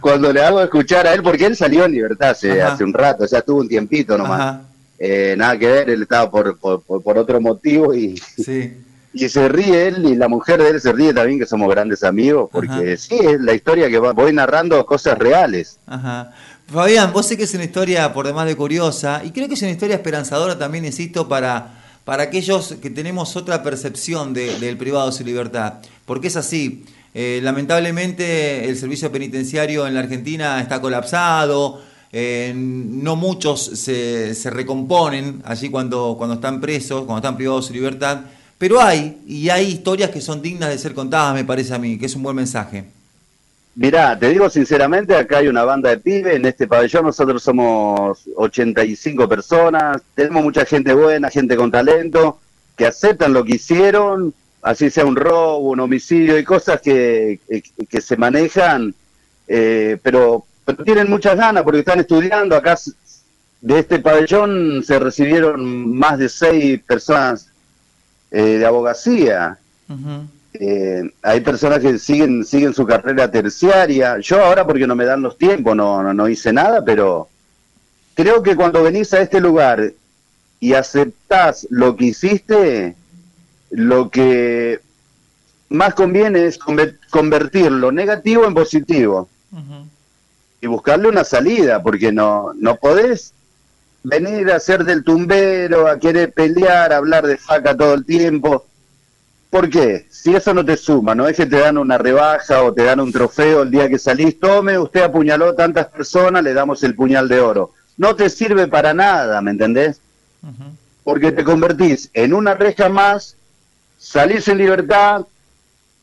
cuando 0.00 0.32
le 0.32 0.42
hago 0.42 0.60
escuchar 0.62 1.06
a 1.06 1.14
él, 1.14 1.22
porque 1.22 1.46
él 1.46 1.56
salió 1.56 1.84
en 1.84 1.92
libertad 1.92 2.30
hace, 2.30 2.62
hace 2.62 2.84
un 2.84 2.92
rato, 2.92 3.26
ya 3.26 3.42
tuvo 3.42 3.60
un 3.60 3.68
tiempito 3.68 4.16
nomás. 4.16 4.60
Eh, 4.98 5.34
nada 5.38 5.56
que 5.58 5.66
ver, 5.66 5.90
él 5.90 6.02
estaba 6.02 6.30
por, 6.30 6.58
por, 6.58 6.82
por- 6.82 7.02
por 7.02 7.16
otro 7.18 7.40
motivo 7.40 7.94
y, 7.94 8.18
Sí. 8.18 8.76
y 9.14 9.28
se 9.30 9.48
ríe 9.48 9.88
él 9.88 10.04
y 10.04 10.14
la 10.14 10.28
mujer 10.28 10.62
de 10.62 10.68
él 10.70 10.80
se 10.80 10.92
ríe 10.92 11.14
también 11.14 11.38
que 11.38 11.46
somos 11.46 11.70
grandes 11.70 12.04
amigos, 12.04 12.50
porque 12.52 12.70
Ajá. 12.92 12.96
sí, 12.98 13.16
es 13.18 13.40
la 13.40 13.54
historia 13.54 13.88
que 13.88 13.98
va- 13.98 14.12
voy 14.12 14.32
narrando 14.32 14.84
cosas 14.84 15.16
reales. 15.18 15.78
Ajá. 15.86 16.32
Fabián, 16.72 17.12
vos 17.12 17.26
sé 17.26 17.36
que 17.36 17.42
es 17.44 17.54
una 17.54 17.64
historia 17.64 18.12
por 18.12 18.26
demás 18.26 18.46
de 18.46 18.54
curiosa 18.56 19.22
y 19.24 19.30
creo 19.32 19.48
que 19.48 19.54
es 19.54 19.62
una 19.62 19.72
historia 19.72 19.96
esperanzadora 19.96 20.56
también, 20.56 20.84
insisto, 20.84 21.28
para, 21.28 21.82
para 22.04 22.22
aquellos 22.24 22.74
que 22.80 22.90
tenemos 22.90 23.34
otra 23.36 23.62
percepción 23.62 24.32
de- 24.32 24.58
del 24.60 24.76
privado 24.76 25.06
de 25.10 25.12
su 25.16 25.24
libertad. 25.24 25.74
Porque 26.06 26.28
es 26.28 26.36
así. 26.36 26.84
Eh, 27.12 27.40
lamentablemente 27.42 28.68
el 28.68 28.76
servicio 28.76 29.10
penitenciario 29.10 29.84
en 29.84 29.94
la 29.94 30.00
Argentina 30.00 30.60
está 30.60 30.80
colapsado, 30.80 31.82
eh, 32.12 32.52
no 32.54 33.16
muchos 33.16 33.60
se, 33.74 34.32
se 34.36 34.48
recomponen 34.50 35.42
allí 35.44 35.70
cuando, 35.70 36.14
cuando 36.16 36.34
están 36.36 36.60
presos, 36.60 37.00
cuando 37.04 37.16
están 37.16 37.36
privados 37.36 37.64
de 37.64 37.68
su 37.68 37.74
libertad, 37.74 38.20
pero 38.58 38.80
hay, 38.80 39.22
y 39.26 39.48
hay 39.48 39.66
historias 39.66 40.10
que 40.10 40.20
son 40.20 40.40
dignas 40.40 40.68
de 40.68 40.78
ser 40.78 40.94
contadas, 40.94 41.34
me 41.34 41.44
parece 41.44 41.74
a 41.74 41.78
mí, 41.78 41.98
que 41.98 42.06
es 42.06 42.14
un 42.14 42.22
buen 42.22 42.36
mensaje. 42.36 42.84
Mirá, 43.76 44.18
te 44.18 44.28
digo 44.28 44.50
sinceramente, 44.50 45.14
acá 45.14 45.38
hay 45.38 45.48
una 45.48 45.64
banda 45.64 45.90
de 45.90 45.98
pibes, 45.98 46.34
en 46.34 46.44
este 46.44 46.66
pabellón 46.66 47.06
nosotros 47.06 47.42
somos 47.42 48.18
85 48.36 49.28
personas, 49.28 50.02
tenemos 50.14 50.42
mucha 50.42 50.64
gente 50.64 50.92
buena, 50.92 51.30
gente 51.30 51.56
con 51.56 51.70
talento, 51.70 52.40
que 52.76 52.86
aceptan 52.86 53.32
lo 53.32 53.44
que 53.44 53.54
hicieron, 53.54 54.34
así 54.62 54.90
sea 54.90 55.04
un 55.04 55.16
robo, 55.16 55.70
un 55.70 55.80
homicidio 55.80 56.38
y 56.38 56.44
cosas 56.44 56.80
que, 56.80 57.38
que, 57.88 58.00
se 58.00 58.16
manejan, 58.16 58.94
eh, 59.46 59.98
pero, 60.02 60.44
tienen 60.84 61.10
muchas 61.10 61.36
ganas 61.36 61.64
porque 61.64 61.80
están 61.80 61.98
estudiando. 61.98 62.54
Acá 62.54 62.78
de 63.60 63.78
este 63.78 63.98
pabellón 63.98 64.84
se 64.84 64.98
recibieron 64.98 65.96
más 65.96 66.18
de 66.18 66.28
seis 66.28 66.80
personas 66.82 67.48
eh, 68.30 68.58
de 68.58 68.66
abogacía. 68.66 69.58
Ujú. 69.88 70.28
Eh, 70.62 71.10
hay 71.22 71.40
personas 71.40 71.78
que 71.78 71.98
siguen 71.98 72.44
siguen 72.44 72.74
su 72.74 72.84
carrera 72.84 73.30
terciaria. 73.30 74.18
Yo 74.18 74.44
ahora 74.44 74.66
porque 74.66 74.86
no 74.86 74.94
me 74.94 75.06
dan 75.06 75.22
los 75.22 75.38
tiempos, 75.38 75.74
no, 75.74 76.02
no, 76.02 76.12
no 76.12 76.28
hice 76.28 76.52
nada, 76.52 76.84
pero 76.84 77.28
creo 78.14 78.42
que 78.42 78.54
cuando 78.54 78.82
venís 78.82 79.14
a 79.14 79.22
este 79.22 79.40
lugar 79.40 79.94
y 80.60 80.74
aceptás 80.74 81.66
lo 81.70 81.96
que 81.96 82.04
hiciste, 82.04 82.94
lo 83.70 84.10
que 84.10 84.80
más 85.70 85.94
conviene 85.94 86.44
es 86.44 86.58
convertir 86.58 87.72
lo 87.72 87.90
negativo 87.90 88.44
en 88.44 88.52
positivo 88.52 89.30
y 90.60 90.66
buscarle 90.66 91.08
una 91.08 91.24
salida, 91.24 91.82
porque 91.82 92.12
no, 92.12 92.52
no 92.54 92.76
podés 92.76 93.32
venir 94.02 94.50
a 94.50 94.60
ser 94.60 94.84
del 94.84 95.04
tumbero, 95.04 95.88
a 95.88 95.98
querer 95.98 96.34
pelear, 96.34 96.92
a 96.92 96.98
hablar 96.98 97.26
de 97.26 97.38
faca 97.38 97.74
todo 97.74 97.94
el 97.94 98.04
tiempo. 98.04 98.66
¿Por 99.50 99.68
qué? 99.68 100.06
Si 100.08 100.34
eso 100.34 100.54
no 100.54 100.64
te 100.64 100.76
suma, 100.76 101.14
no 101.16 101.26
es 101.26 101.36
que 101.36 101.44
te 101.44 101.58
dan 101.58 101.76
una 101.76 101.98
rebaja 101.98 102.62
o 102.62 102.72
te 102.72 102.84
dan 102.84 103.00
un 103.00 103.10
trofeo 103.10 103.62
el 103.62 103.70
día 103.70 103.88
que 103.88 103.98
salís, 103.98 104.38
tome, 104.38 104.78
usted 104.78 105.02
apuñaló 105.02 105.54
tantas 105.54 105.88
personas, 105.88 106.44
le 106.44 106.54
damos 106.54 106.84
el 106.84 106.94
puñal 106.94 107.28
de 107.28 107.40
oro. 107.40 107.72
No 107.96 108.14
te 108.14 108.30
sirve 108.30 108.68
para 108.68 108.94
nada, 108.94 109.40
¿me 109.40 109.50
entendés? 109.50 110.00
Porque 111.02 111.32
te 111.32 111.42
convertís 111.42 112.10
en 112.14 112.32
una 112.32 112.54
reja 112.54 112.88
más, 112.88 113.36
salís 113.98 114.46
en 114.46 114.58
libertad 114.58 115.26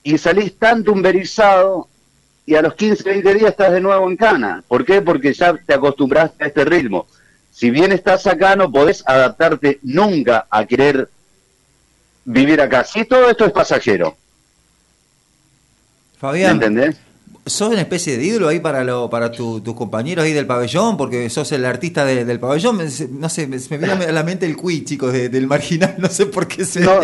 y 0.04 0.18
salís 0.18 0.58
tan 0.60 0.84
tumberizado 0.84 1.88
y 2.46 2.56
a 2.56 2.62
los 2.62 2.76
15, 2.76 3.04
20 3.04 3.34
días 3.34 3.52
estás 3.52 3.72
de 3.72 3.80
nuevo 3.80 4.10
en 4.10 4.18
cana. 4.18 4.62
¿Por 4.68 4.84
qué? 4.84 5.02
Porque 5.02 5.34
ya 5.34 5.54
te 5.54 5.74
acostumbraste 5.74 6.44
a 6.44 6.48
este 6.48 6.66
ritmo. 6.66 7.08
Si 7.52 7.72
bien 7.72 7.94
estás 7.94 8.28
acá, 8.28 8.58
no 8.58 8.72
podés 8.72 9.04
adaptarte 9.08 9.80
nunca 9.84 10.48
a 10.50 10.66
querer 10.66 11.10
vivir 12.28 12.62
acá. 12.62 12.84
Si 12.84 13.06
todo 13.06 13.30
esto 13.30 13.46
es 13.46 13.52
pasajero. 13.52 14.16
Fabián, 16.20 16.56
¿entendés? 16.56 16.98
¿Sos 17.46 17.70
una 17.70 17.80
especie 17.80 18.18
de 18.18 18.26
ídolo 18.26 18.50
ahí 18.50 18.60
para 18.60 18.84
lo, 18.84 19.10
para 19.10 19.32
tus 19.32 19.62
compañeros 19.74 20.26
ahí 20.26 20.34
del 20.34 20.46
pabellón? 20.46 20.98
Porque 20.98 21.30
sos 21.30 21.50
el 21.54 21.64
artista 21.64 22.04
del 22.04 22.40
pabellón. 22.42 22.78
No 23.12 23.30
sé, 23.30 23.48
me, 23.48 23.58
me 23.70 23.78
viene 23.78 23.94
a 23.94 24.12
la 24.12 24.24
mente 24.24 24.46
el 24.46 24.58
quiz, 24.58 24.84
chicos, 24.84 25.14
del 25.14 25.48
marginal. 25.48 25.96
No 25.98 26.10
sé 26.10 26.26
por 26.26 26.48
qué 26.48 26.66
se... 26.66 26.82
No, 26.82 27.00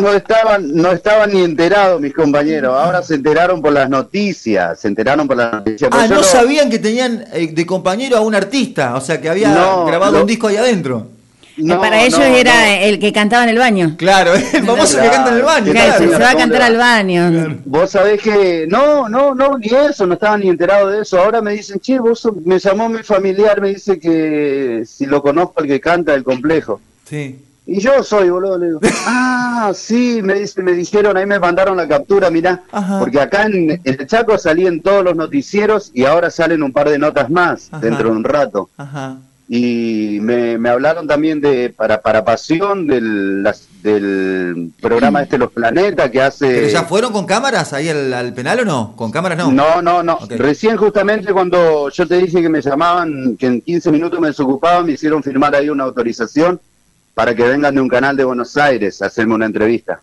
no, 0.00 0.12
estaban, 0.12 0.72
no 0.72 0.92
estaban 0.92 1.32
ni 1.32 1.42
enterados 1.42 2.00
mis 2.00 2.14
compañeros. 2.14 2.76
Ahora 2.76 3.02
se 3.02 3.16
enteraron 3.16 3.60
por 3.60 3.72
las 3.72 3.90
noticias. 3.90 4.78
Se 4.78 4.86
enteraron 4.86 5.26
por 5.26 5.36
las 5.36 5.52
noticias. 5.52 5.90
Ah, 5.92 6.06
no, 6.08 6.22
sabían 6.22 6.70
que 6.70 6.78
tenían 6.78 7.24
eh, 7.32 7.48
de 7.52 7.66
compañero 7.66 8.18
a 8.18 8.20
un 8.20 8.36
artista. 8.36 8.94
O 8.94 9.00
sea, 9.00 9.20
que 9.20 9.28
había 9.28 9.50
grabado 9.84 10.20
un 10.20 10.26
disco 10.28 10.46
ahí 10.46 10.56
adentro. 10.56 11.15
No, 11.56 11.80
para 11.80 12.04
ellos 12.04 12.20
era 12.20 12.78
el 12.80 12.98
que 12.98 13.12
cantaba 13.12 13.44
en 13.44 13.50
el 13.50 13.58
baño. 13.58 13.94
Claro, 13.96 14.34
el 14.34 14.64
famoso 14.64 15.00
que 15.00 15.08
canta 15.08 15.30
en 15.30 15.36
el 15.36 15.42
baño. 15.42 15.72
Claro, 15.72 15.98
se 15.98 16.18
va 16.18 16.30
a 16.30 16.36
cantar 16.36 16.62
al 16.62 16.76
baño. 16.76 17.60
Vos 17.64 17.90
sabés 17.90 18.20
que 18.20 18.66
no, 18.68 19.08
no, 19.08 19.34
no, 19.34 19.58
ni 19.58 19.68
eso, 19.68 20.06
no 20.06 20.14
estaban 20.14 20.40
ni 20.40 20.48
enterados 20.48 20.92
de 20.92 21.02
eso. 21.02 21.18
Ahora 21.18 21.40
me 21.40 21.52
dicen, 21.52 21.80
che, 21.80 21.98
vos 21.98 22.28
me 22.44 22.58
llamó 22.58 22.88
mi 22.88 23.02
familiar, 23.02 23.60
me 23.60 23.70
dice 23.70 23.98
que 23.98 24.82
si 24.86 25.06
lo 25.06 25.22
conozco 25.22 25.62
el 25.62 25.68
que 25.68 25.80
canta 25.80 26.14
el 26.14 26.24
complejo. 26.24 26.80
Sí. 27.08 27.42
Y 27.68 27.80
yo 27.80 28.02
soy, 28.04 28.30
boludo, 28.30 28.58
le 28.58 28.66
digo, 28.66 28.80
ah, 29.06 29.72
sí, 29.74 30.20
me, 30.22 30.34
dice, 30.34 30.62
me 30.62 30.72
dijeron, 30.72 31.16
ahí 31.16 31.26
me 31.26 31.40
mandaron 31.40 31.76
la 31.76 31.88
captura, 31.88 32.30
mirá, 32.30 32.62
porque 33.00 33.18
acá 33.18 33.46
en, 33.46 33.80
el 33.82 34.06
Chaco 34.06 34.38
salían 34.38 34.80
todos 34.80 35.02
los 35.02 35.16
noticieros 35.16 35.90
y 35.92 36.04
ahora 36.04 36.30
salen 36.30 36.62
un 36.62 36.72
par 36.72 36.88
de 36.88 36.98
notas 36.98 37.28
más 37.28 37.68
dentro 37.80 38.10
de 38.10 38.16
un 38.16 38.24
rato. 38.24 38.68
Ajá 38.76 39.18
y 39.48 40.18
me, 40.22 40.58
me, 40.58 40.68
hablaron 40.70 41.06
también 41.06 41.40
de 41.40 41.70
para 41.70 42.00
para 42.00 42.24
pasión 42.24 42.88
del, 42.88 43.48
del 43.80 44.72
programa 44.80 45.22
este 45.22 45.38
Los 45.38 45.52
Planetas 45.52 46.10
que 46.10 46.20
hace 46.20 46.48
¿Pero 46.48 46.68
ya 46.68 46.82
fueron 46.82 47.12
con 47.12 47.26
cámaras 47.26 47.72
ahí 47.72 47.88
al, 47.88 48.34
penal 48.34 48.60
o 48.60 48.64
no 48.64 48.94
con 48.96 49.12
cámaras 49.12 49.38
no 49.38 49.52
no 49.52 49.82
no 49.82 50.02
no. 50.02 50.18
Recién 50.30 50.76
justamente 50.76 51.32
cuando 51.32 51.88
yo 51.90 52.08
te 52.08 52.16
dije 52.16 52.42
que 52.42 52.48
me 52.48 52.60
llamaban 52.60 53.36
que 53.36 53.46
en 53.46 53.60
15 53.60 53.92
minutos 53.92 54.18
me 54.18 54.28
desocupaban 54.28 54.84
me 54.84 54.92
hicieron 54.92 55.22
firmar 55.22 55.54
ahí 55.54 55.68
una 55.68 55.84
autorización 55.84 56.60
para 57.14 57.32
que 57.32 57.44
vengan 57.44 57.74
de 57.74 57.80
un 57.80 57.88
canal 57.88 58.16
de 58.16 58.24
Buenos 58.24 58.56
Aires 58.56 59.00
a 59.00 59.06
hacerme 59.06 59.34
una 59.34 59.46
entrevista. 59.46 60.00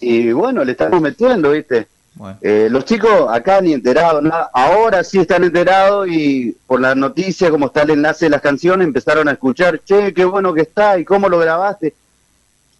Y 0.00 0.30
bueno 0.30 0.64
le 0.64 0.72
estamos 0.72 1.00
metiendo 1.00 1.50
viste 1.50 1.88
eh, 2.40 2.68
los 2.70 2.84
chicos 2.84 3.26
acá 3.30 3.60
ni 3.60 3.72
enterados, 3.72 4.22
nada. 4.22 4.50
ahora 4.52 5.02
sí 5.02 5.18
están 5.18 5.44
enterados 5.44 6.06
y 6.08 6.54
por 6.66 6.80
la 6.80 6.94
noticia, 6.94 7.50
como 7.50 7.66
está 7.66 7.82
el 7.82 7.90
enlace 7.90 8.26
de 8.26 8.30
las 8.30 8.42
canciones, 8.42 8.86
empezaron 8.86 9.28
a 9.28 9.32
escuchar, 9.32 9.80
che, 9.84 10.12
qué 10.12 10.24
bueno 10.24 10.52
que 10.52 10.62
está 10.62 10.98
y 10.98 11.04
cómo 11.04 11.28
lo 11.28 11.38
grabaste. 11.38 11.94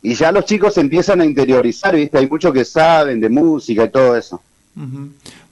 Y 0.03 0.15
ya 0.15 0.33
los 0.33 0.45
chicos 0.45 0.77
empiezan 0.79 1.21
a 1.21 1.25
interiorizar, 1.25 1.95
¿viste? 1.95 2.19
Hay 2.19 2.29
muchos 2.29 2.53
que 2.53 2.65
saben 2.65 3.21
de 3.21 3.29
música 3.29 3.85
y 3.85 3.89
todo 3.89 4.17
eso. 4.17 4.43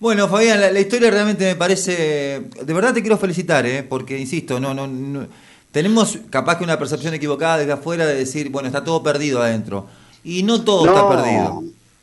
Bueno, 0.00 0.28
Fabián, 0.28 0.60
la, 0.60 0.80
historia 0.80 1.10
realmente 1.10 1.44
me 1.44 1.54
parece. 1.54 2.42
De 2.62 2.72
verdad 2.72 2.94
te 2.94 3.00
quiero 3.00 3.18
felicitar, 3.18 3.64
¿eh? 3.66 3.82
Porque, 3.82 4.18
insisto, 4.18 4.58
no, 4.58 4.74
no, 4.74 4.86
no, 4.86 5.26
tenemos 5.70 6.18
capaz 6.30 6.58
que 6.58 6.64
una 6.64 6.78
percepción 6.78 7.14
equivocada 7.14 7.58
desde 7.58 7.72
afuera 7.72 8.06
de 8.06 8.14
decir, 8.14 8.50
bueno, 8.50 8.66
está 8.66 8.82
todo 8.82 9.02
perdido 9.02 9.42
adentro. 9.42 9.86
Y 10.24 10.42
no 10.42 10.64
todo 10.64 10.86
está 10.86 11.08
perdido. 11.08 11.62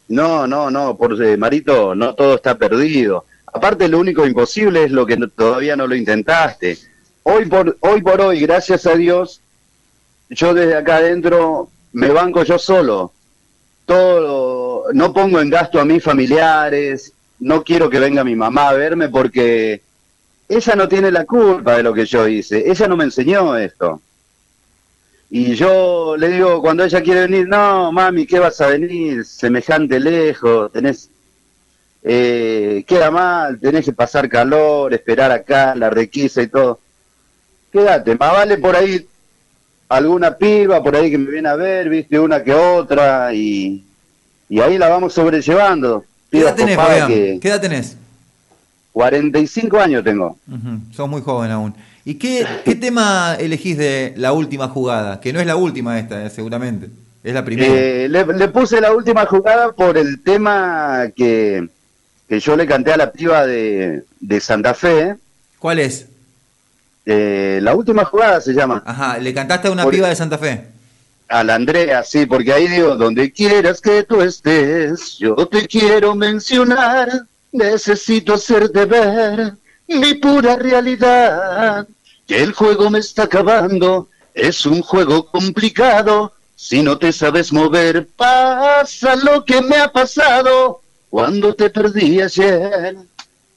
No, 0.10 0.48
no, 0.48 0.72
no, 0.72 0.98
por 0.98 1.22
eh, 1.22 1.38
Marito, 1.38 1.94
no 1.94 2.16
todo 2.16 2.36
está 2.36 2.58
perdido. 2.58 3.26
Aparte, 3.52 3.88
lo 3.88 4.00
único 4.00 4.26
imposible 4.26 4.84
es 4.84 4.92
lo 4.92 5.06
que 5.06 5.18
todavía 5.36 5.76
no 5.76 5.88
lo 5.88 5.96
intentaste. 5.96 6.78
Hoy 7.24 7.46
por, 7.46 7.78
hoy 7.82 8.02
por 8.02 8.22
hoy, 8.22 8.40
gracias 8.40 8.86
a 8.86 8.96
Dios, 8.96 9.42
yo 10.30 10.54
desde 10.54 10.76
acá 10.76 10.98
adentro 10.98 11.70
me 11.94 12.10
banco 12.10 12.44
yo 12.44 12.58
solo. 12.58 13.12
Todo, 13.86 14.92
no 14.94 15.14
pongo 15.14 15.40
en 15.40 15.50
gasto 15.50 15.80
a 15.80 15.86
mis 15.86 16.04
familiares, 16.04 17.14
no 17.40 17.64
quiero 17.64 17.90
que 17.90 18.00
venga 18.00 18.24
mi 18.24 18.36
mamá 18.36 18.70
a 18.70 18.74
verme 18.74 19.10
porque 19.10 19.82
ella 20.50 20.76
no 20.76 20.88
tiene 20.88 21.12
la 21.12 21.26
culpa 21.26 21.78
de 21.78 21.84
lo 21.84 21.94
que 21.94 22.06
yo 22.06 22.28
hice. 22.28 22.70
Ella 22.70 22.88
no 22.88 22.98
me 22.98 23.06
enseñó 23.06 23.58
esto. 23.58 24.02
Y 25.30 25.56
yo 25.56 26.16
le 26.18 26.30
digo, 26.30 26.62
cuando 26.62 26.84
ella 26.84 27.02
quiere 27.02 27.22
venir, 27.22 27.48
no, 27.48 27.92
mami, 27.92 28.26
¿qué 28.26 28.40
vas 28.40 28.62
a 28.62 28.68
venir? 28.68 29.26
Semejante 29.26 30.00
lejos, 30.00 30.72
tenés, 30.72 31.10
eh, 32.02 32.84
queda 32.88 33.12
mal, 33.12 33.60
tenés 33.60 33.86
que 33.86 33.94
pasar 33.94 34.30
calor, 34.30 34.94
esperar 34.94 35.32
acá, 35.32 35.76
la 35.76 35.90
requisa 35.90 36.42
y 36.42 36.48
todo. 36.48 36.80
Quédate, 37.72 38.16
más 38.16 38.32
vale 38.32 38.58
por 38.58 38.76
ahí 38.76 39.06
alguna 39.90 40.38
piba 40.38 40.84
por 40.84 40.96
ahí 40.96 41.10
que 41.10 41.18
me 41.18 41.32
viene 41.32 41.50
a 41.50 41.56
ver, 41.56 41.90
viste, 41.90 42.20
una 42.20 42.44
que 42.44 42.54
otra, 42.54 43.34
y, 43.34 43.86
y 44.50 44.60
ahí 44.60 44.78
la 44.78 44.90
vamos 44.90 45.14
sobrellevando. 45.14 46.04
¿Qué 46.32 46.40
edad 46.40 46.56
tenés, 46.56 46.78
¿Qué 47.40 47.48
edad 47.48 47.62
tenés? 47.62 47.98
45 48.92 49.80
años 49.80 50.04
tengo. 50.04 50.38
Sos 50.92 51.08
muy 51.08 51.22
joven 51.22 51.52
aún. 51.52 51.76
¿Y 52.08 52.16
qué, 52.16 52.48
tema 52.80 53.36
elegís 53.38 53.78
de 53.78 54.14
la 54.16 54.32
última 54.32 54.70
jugada? 54.70 55.20
Que 55.20 55.34
no 55.34 55.42
es 55.42 55.46
la 55.46 55.58
última 55.58 56.00
esta, 56.00 56.26
eh, 56.26 56.30
seguramente. 56.30 56.88
Es 57.22 57.34
la 57.34 57.44
primera. 57.44 57.70
Eh, 57.70 58.08
le, 58.08 58.48
puse 58.48 58.80
la 58.80 58.94
última 58.94 59.26
jugada 59.26 59.74
por 59.74 59.98
el 59.98 60.24
tema 60.24 61.10
que, 61.14 61.68
yo 62.30 62.56
le 62.56 62.66
canté 62.66 62.94
a 62.94 62.98
la 62.98 63.12
piba 63.12 63.46
de, 63.46 64.06
Santa 64.40 64.74
Fe. 64.74 65.18
¿Cuál 65.60 65.80
es? 65.80 66.06
Eh, 67.06 67.60
la 67.62 67.76
última 67.76 68.06
jugada 68.06 68.40
se 68.40 68.54
llama. 68.54 68.82
Ajá, 68.86 69.18
le 69.18 69.34
cantaste 69.34 69.68
a 69.68 69.72
una 69.72 69.86
piba 69.90 70.08
de 70.08 70.16
Santa 70.16 70.38
Fe. 70.38 70.64
A 71.28 71.44
la 71.44 71.56
Andrea, 71.56 72.06
sí, 72.06 72.26
porque 72.26 72.54
ahí 72.54 72.70
digo, 72.70 72.96
donde 72.96 73.34
quieras 73.34 73.82
que 73.82 74.04
tú 74.04 74.22
estés, 74.22 75.18
yo 75.18 75.36
te 75.46 75.68
quiero 75.68 76.16
mencionar, 76.16 77.10
necesito 77.52 78.36
hacerte 78.36 78.86
ver 78.86 79.56
mi 79.90 80.14
pura 80.14 80.56
realidad 80.56 81.86
que 82.28 82.44
el 82.44 82.54
juego 82.54 82.90
me 82.90 83.00
está 83.00 83.24
acabando, 83.24 84.10
es 84.34 84.66
un 84.66 84.82
juego 84.82 85.26
complicado, 85.28 86.34
si 86.56 86.84
no 86.84 86.98
te 86.98 87.14
sabes 87.14 87.54
mover, 87.54 88.08
pasa 88.16 89.16
lo 89.16 89.46
que 89.46 89.62
me 89.62 89.78
ha 89.78 89.92
pasado 89.92 90.82
cuando 91.10 91.56
te 91.56 91.70
perdí 91.70 92.22
ayer. 92.22 92.98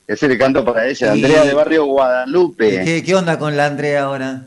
Ese 0.06 0.28
le 0.28 0.38
canto 0.38 0.64
para 0.64 0.86
ella, 0.86 1.12
Andrea 1.12 1.44
de 1.44 1.54
Barrio 1.54 1.84
Guadalupe. 1.86 2.84
¿Qué, 2.84 3.02
¿Qué 3.02 3.14
onda 3.14 3.38
con 3.38 3.56
la 3.56 3.66
Andrea 3.66 4.04
ahora? 4.04 4.42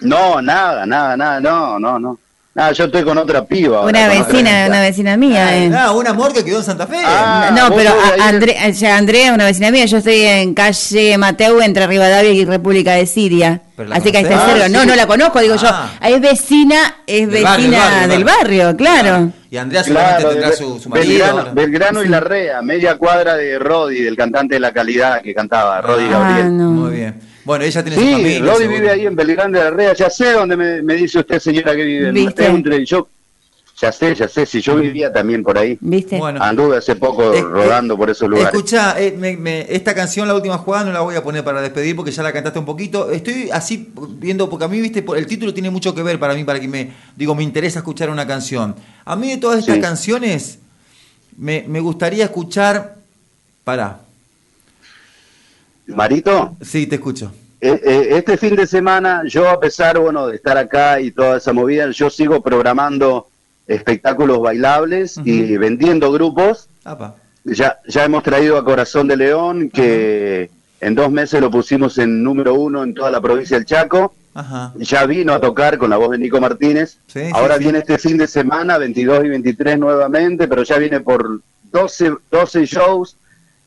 No, 0.00 0.42
nada, 0.42 0.84
nada, 0.84 1.16
nada, 1.16 1.40
no, 1.40 1.78
no, 1.78 1.98
no. 1.98 2.18
Ah, 2.54 2.70
yo 2.72 2.84
estoy 2.84 3.02
con 3.02 3.16
otra 3.16 3.46
piba. 3.46 3.80
Una 3.80 4.08
vecina, 4.08 4.66
una 4.66 4.82
vecina 4.82 5.16
mía. 5.16 5.46
Ah, 5.46 5.56
eh. 5.56 5.72
ah, 5.74 5.92
un 5.92 6.06
amor 6.06 6.34
que 6.34 6.44
quedó 6.44 6.58
en 6.58 6.64
Santa 6.64 6.86
Fe. 6.86 6.98
Ah, 7.02 7.50
no, 7.56 7.74
pero 7.74 7.94
Andrea, 8.20 8.66
Andrea, 8.94 9.32
una 9.32 9.46
vecina 9.46 9.70
mía, 9.70 9.86
yo 9.86 9.96
estoy 9.96 10.20
en 10.20 10.52
calle 10.52 11.16
Mateu 11.16 11.62
entre 11.62 11.86
Rivadavia 11.86 12.30
y 12.30 12.44
República 12.44 12.92
de 12.92 13.06
Siria. 13.06 13.62
Así 13.90 14.12
que 14.12 14.18
ahí 14.18 14.24
está 14.24 14.46
cerca. 14.46 14.68
No, 14.68 14.84
no 14.84 14.94
la 14.94 15.06
conozco, 15.06 15.40
digo 15.40 15.56
yo. 15.56 15.68
Ah. 15.70 15.92
Es 16.06 16.20
vecina, 16.20 16.96
es 17.06 17.26
vecina 17.26 18.06
del 18.06 18.24
barrio, 18.24 18.76
claro. 18.76 19.32
Y 19.48 19.56
Andrea 19.56 19.82
seguramente 19.82 20.24
tendrá 20.24 20.52
su, 20.52 20.78
su 20.78 20.90
marido. 20.90 21.52
Belgrano, 21.54 22.02
y 22.02 22.08
la 22.08 22.20
Rea, 22.20 22.60
media 22.60 22.96
cuadra 22.98 23.34
de 23.34 23.58
Rodi, 23.58 24.02
del 24.02 24.16
cantante 24.16 24.56
de 24.56 24.60
la 24.60 24.72
calidad 24.72 25.22
que 25.22 25.32
cantaba, 25.34 25.80
Rodi 25.80 26.06
Gabriel. 26.06 26.50
Muy 26.50 26.96
bien. 26.96 27.31
Bueno, 27.44 27.64
ella 27.64 27.82
tiene 27.82 27.96
sí, 27.96 28.04
su 28.04 28.12
familia. 28.12 28.40
Lodi 28.40 28.66
vive 28.66 28.90
ahí 28.90 29.06
en 29.06 29.16
Belgrano 29.16 29.58
de 29.58 29.64
la 29.64 29.70
Rea, 29.70 29.94
ya 29.94 30.08
sé 30.08 30.32
dónde 30.32 30.56
me, 30.56 30.94
dice 30.94 31.20
usted, 31.20 31.38
señora, 31.38 31.74
que 31.74 31.84
vive. 31.84 32.12
¿Viste? 32.12 32.46
Entre 32.46 32.84
yo, 32.84 33.08
Ya 33.80 33.90
sé, 33.90 34.14
ya 34.14 34.28
sé, 34.28 34.46
si 34.46 34.60
yo 34.60 34.76
vivía 34.76 35.12
también 35.12 35.42
por 35.42 35.58
ahí. 35.58 35.76
¿Viste? 35.80 36.18
Bueno, 36.18 36.40
Anduve 36.40 36.76
hace 36.76 36.94
poco 36.94 37.32
rodando 37.32 37.96
por 37.96 38.10
esos 38.10 38.28
lugares. 38.28 38.54
Escucha, 38.54 38.94
eh, 39.00 39.66
esta 39.70 39.94
canción, 39.94 40.28
la 40.28 40.34
última 40.34 40.56
jugada, 40.58 40.84
no 40.84 40.92
la 40.92 41.00
voy 41.00 41.16
a 41.16 41.22
poner 41.22 41.42
para 41.42 41.60
despedir 41.60 41.96
porque 41.96 42.12
ya 42.12 42.22
la 42.22 42.32
cantaste 42.32 42.60
un 42.60 42.64
poquito. 42.64 43.10
Estoy 43.10 43.50
así 43.50 43.92
viendo, 44.18 44.48
porque 44.48 44.66
a 44.66 44.68
mí, 44.68 44.80
viste, 44.80 45.04
el 45.16 45.26
título 45.26 45.52
tiene 45.52 45.70
mucho 45.70 45.94
que 45.94 46.02
ver 46.02 46.20
para 46.20 46.34
mí, 46.34 46.44
para 46.44 46.60
que 46.60 46.68
me, 46.68 46.92
digo, 47.16 47.34
me 47.34 47.42
interesa 47.42 47.80
escuchar 47.80 48.08
una 48.10 48.26
canción. 48.26 48.76
A 49.04 49.16
mí 49.16 49.30
de 49.30 49.38
todas 49.38 49.58
estas 49.58 49.78
canciones, 49.78 50.60
me, 51.36 51.64
me 51.66 51.80
gustaría 51.80 52.24
escuchar, 52.24 52.96
para. 53.64 54.11
Marito. 55.94 56.56
Sí, 56.60 56.86
te 56.86 56.96
escucho. 56.96 57.32
Eh, 57.60 57.80
eh, 57.84 58.08
este 58.16 58.36
fin 58.36 58.56
de 58.56 58.66
semana, 58.66 59.22
yo 59.24 59.48
a 59.48 59.60
pesar, 59.60 59.96
bueno, 59.96 60.26
de 60.26 60.34
estar 60.34 60.58
acá 60.58 61.00
y 61.00 61.12
toda 61.12 61.36
esa 61.36 61.52
movida, 61.52 61.88
yo 61.92 62.10
sigo 62.10 62.42
programando 62.42 63.28
espectáculos 63.68 64.40
bailables 64.40 65.20
y 65.24 65.56
vendiendo 65.56 66.10
grupos. 66.10 66.68
Ya, 67.44 67.78
ya 67.86 68.04
hemos 68.04 68.24
traído 68.24 68.56
a 68.56 68.64
Corazón 68.64 69.06
de 69.06 69.16
León, 69.16 69.70
que 69.70 70.50
en 70.80 70.94
dos 70.96 71.12
meses 71.12 71.40
lo 71.40 71.52
pusimos 71.52 71.98
en 71.98 72.24
número 72.24 72.54
uno 72.54 72.82
en 72.82 72.94
toda 72.94 73.12
la 73.12 73.20
provincia 73.20 73.56
del 73.56 73.66
Chaco. 73.66 74.12
Ya 74.76 75.06
vino 75.06 75.32
a 75.32 75.40
tocar 75.40 75.78
con 75.78 75.90
la 75.90 75.98
voz 75.98 76.10
de 76.10 76.18
Nico 76.18 76.40
Martínez. 76.40 76.98
Ahora 77.32 77.58
viene 77.58 77.78
este 77.78 77.96
fin 77.96 78.16
de 78.16 78.26
semana, 78.26 78.76
22 78.76 79.24
y 79.24 79.28
23 79.28 79.78
nuevamente, 79.78 80.48
pero 80.48 80.64
ya 80.64 80.78
viene 80.78 80.98
por 80.98 81.40
12, 81.70 82.14
12 82.28 82.66
shows 82.66 83.16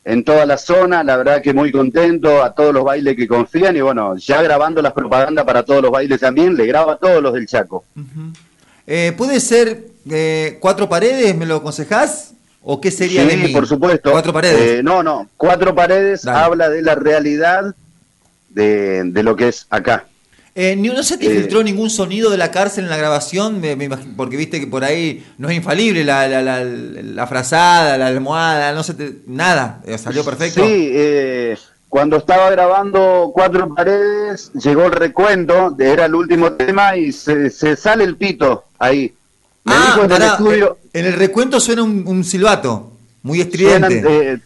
en 0.06 0.22
toda 0.22 0.46
la 0.46 0.56
zona. 0.56 1.02
La 1.02 1.16
verdad 1.16 1.42
que 1.42 1.52
muy 1.52 1.72
contento 1.72 2.42
a 2.42 2.54
todos 2.54 2.72
los 2.72 2.84
bailes 2.84 3.16
que 3.16 3.26
confían 3.26 3.76
y 3.76 3.80
bueno, 3.80 4.16
ya 4.16 4.40
grabando 4.40 4.80
las 4.80 4.92
propagandas 4.92 5.44
para 5.44 5.64
todos 5.64 5.82
los 5.82 5.90
bailes 5.90 6.20
también, 6.20 6.54
le 6.54 6.64
graba 6.64 6.94
a 6.94 6.96
todos 6.96 7.20
los 7.20 7.34
del 7.34 7.46
Chaco. 7.46 7.84
Eh, 8.86 9.12
¿Puede 9.16 9.40
ser 9.40 9.88
eh, 10.08 10.58
cuatro 10.60 10.88
paredes? 10.88 11.36
¿Me 11.36 11.44
lo 11.44 11.56
aconsejás? 11.56 12.34
¿O 12.62 12.80
qué 12.80 12.90
sería 12.92 13.24
de 13.24 13.36
mí? 13.36 13.48
por 13.48 13.66
supuesto. 13.66 14.12
Cuatro 14.12 14.32
paredes. 14.32 14.78
Eh, 14.78 14.82
no, 14.82 15.02
no. 15.02 15.28
Cuatro 15.36 15.74
paredes 15.74 16.24
habla 16.26 16.70
de 16.70 16.82
la 16.82 16.94
realidad 16.94 17.74
de, 18.48 19.02
de 19.04 19.22
lo 19.24 19.34
que 19.34 19.48
es 19.48 19.66
acá. 19.70 20.06
¿No 20.56 21.02
se 21.02 21.18
te 21.18 21.28
filtró 21.28 21.62
ningún 21.62 21.90
sonido 21.90 22.30
de 22.30 22.38
la 22.38 22.50
cárcel 22.50 22.84
en 22.84 22.90
la 22.90 22.96
grabación? 22.96 23.62
porque 24.16 24.36
viste 24.36 24.58
que 24.58 24.66
por 24.66 24.84
ahí 24.84 25.26
no 25.36 25.50
es 25.50 25.56
infalible 25.56 26.02
la, 26.02 26.26
la, 26.28 26.40
la, 26.40 26.64
la 26.64 27.26
frazada, 27.26 27.98
la 27.98 28.06
almohada, 28.06 28.72
no 28.72 28.82
sé, 28.82 28.94
nada. 29.26 29.82
Salió 29.98 30.24
perfecto. 30.24 30.64
Sí, 30.64 30.90
eh, 30.92 31.56
cuando 31.88 32.16
estaba 32.16 32.50
grabando 32.50 33.30
Cuatro 33.32 33.72
Paredes, 33.74 34.50
llegó 34.54 34.84
el 34.86 34.92
recuento, 34.92 35.74
era 35.78 36.06
el 36.06 36.14
último 36.14 36.52
tema 36.52 36.96
y 36.96 37.12
se, 37.12 37.50
sale 37.50 38.04
el 38.04 38.16
pito 38.16 38.64
ahí. 38.78 39.14
Me 39.64 39.74
ah, 39.74 39.82
dijo 39.86 40.04
en 40.04 40.12
el 40.12 40.22
estudio. 40.22 40.78
En 40.92 41.06
el 41.06 41.12
recuento 41.14 41.60
suena 41.60 41.82
un, 41.82 42.24
silbato, 42.24 42.92
muy 43.22 43.40
estridente. 43.40 44.02
Eh, 44.06 44.38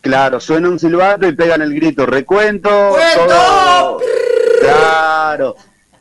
claro, 0.00 0.38
suena 0.38 0.68
un 0.68 0.78
silbato 0.78 1.26
y 1.26 1.32
pegan 1.32 1.62
el 1.62 1.74
grito, 1.74 2.06
recuento. 2.06 2.96
Claro. 4.60 5.56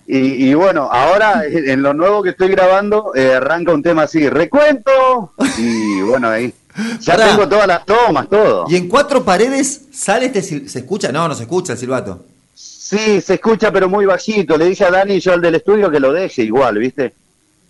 Y, 0.07 0.53
bueno, 0.53 0.87
ahora 0.91 1.43
en 1.47 1.81
lo 1.81 1.93
nuevo 1.95 2.21
que 2.21 2.29
estoy 2.29 2.49
grabando, 2.49 3.13
eh, 3.15 3.33
arranca 3.33 3.73
un 3.73 3.81
tema 3.81 4.03
así, 4.03 4.29
recuento. 4.29 5.33
Y 5.57 6.01
bueno, 6.01 6.29
ahí. 6.29 6.53
Ya 6.99 7.15
tengo 7.15 7.47
todas 7.47 7.67
las 7.67 7.85
tomas, 7.85 8.29
todo. 8.29 8.65
¿Y 8.69 8.75
en 8.75 8.87
cuatro 8.87 9.23
paredes 9.23 9.85
sale 9.91 10.27
este 10.27 10.41
¿Se 10.41 10.79
escucha? 10.79 11.11
No, 11.11 11.27
no 11.27 11.33
se 11.33 11.43
escucha 11.43 11.73
el 11.73 11.79
silbato. 11.79 12.23
Sí, 12.53 13.19
se 13.19 13.35
escucha, 13.35 13.71
pero 13.71 13.89
muy 13.89 14.05
bajito. 14.05 14.57
Le 14.57 14.65
dije 14.65 14.85
a 14.85 14.91
Dani, 14.91 15.19
yo 15.19 15.33
al 15.33 15.41
del 15.41 15.55
estudio, 15.55 15.89
que 15.89 15.99
lo 15.99 16.13
deje 16.13 16.43
igual, 16.43 16.77
¿viste? 16.77 17.13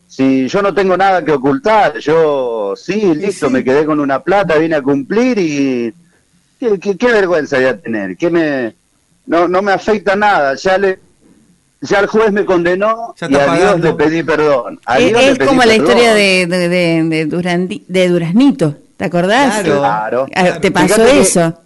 Si 0.08 0.48
yo 0.48 0.62
no 0.62 0.74
tengo 0.74 0.98
nada 0.98 1.24
que 1.24 1.32
ocultar, 1.32 1.98
yo 2.00 2.74
sí, 2.76 3.15
listo, 3.15 3.50
me 3.50 3.63
quedé 3.63 3.86
con 3.86 4.00
una 4.00 4.21
plata, 4.21 4.58
vine 4.58 4.76
a 4.76 4.82
cumplir 4.82 5.39
y. 5.39 5.93
¿Qué, 6.60 7.12
vergüenza 7.12 7.58
voy 7.58 7.65
a 7.65 7.80
tener? 7.80 8.17
¿Qué 8.17 8.30
me.? 8.30 8.76
No, 9.25 9.47
no 9.47 9.61
me 9.61 9.71
afecta 9.71 10.15
nada. 10.15 10.55
Ya 10.55 10.77
le, 10.77 10.99
ya 11.81 11.99
el 11.99 12.07
juez 12.07 12.31
me 12.31 12.45
condenó 12.45 13.15
y 13.27 13.35
a 13.35 13.55
Dios 13.55 13.79
le 13.79 13.93
pedí 13.93 14.23
perdón. 14.23 14.79
es, 14.97 15.39
como 15.39 15.63
la 15.63 15.75
historia 15.75 16.13
de, 16.13 16.47
de, 16.47 16.69
de, 16.69 17.83
de 17.88 18.07
Duraznito. 18.07 18.75
¿Te 18.97 19.05
acordás? 19.05 19.61
Claro. 19.63 20.27
Ah, 20.35 20.59
¿Te 20.59 20.71
pasó 20.71 21.05
eso? 21.05 21.59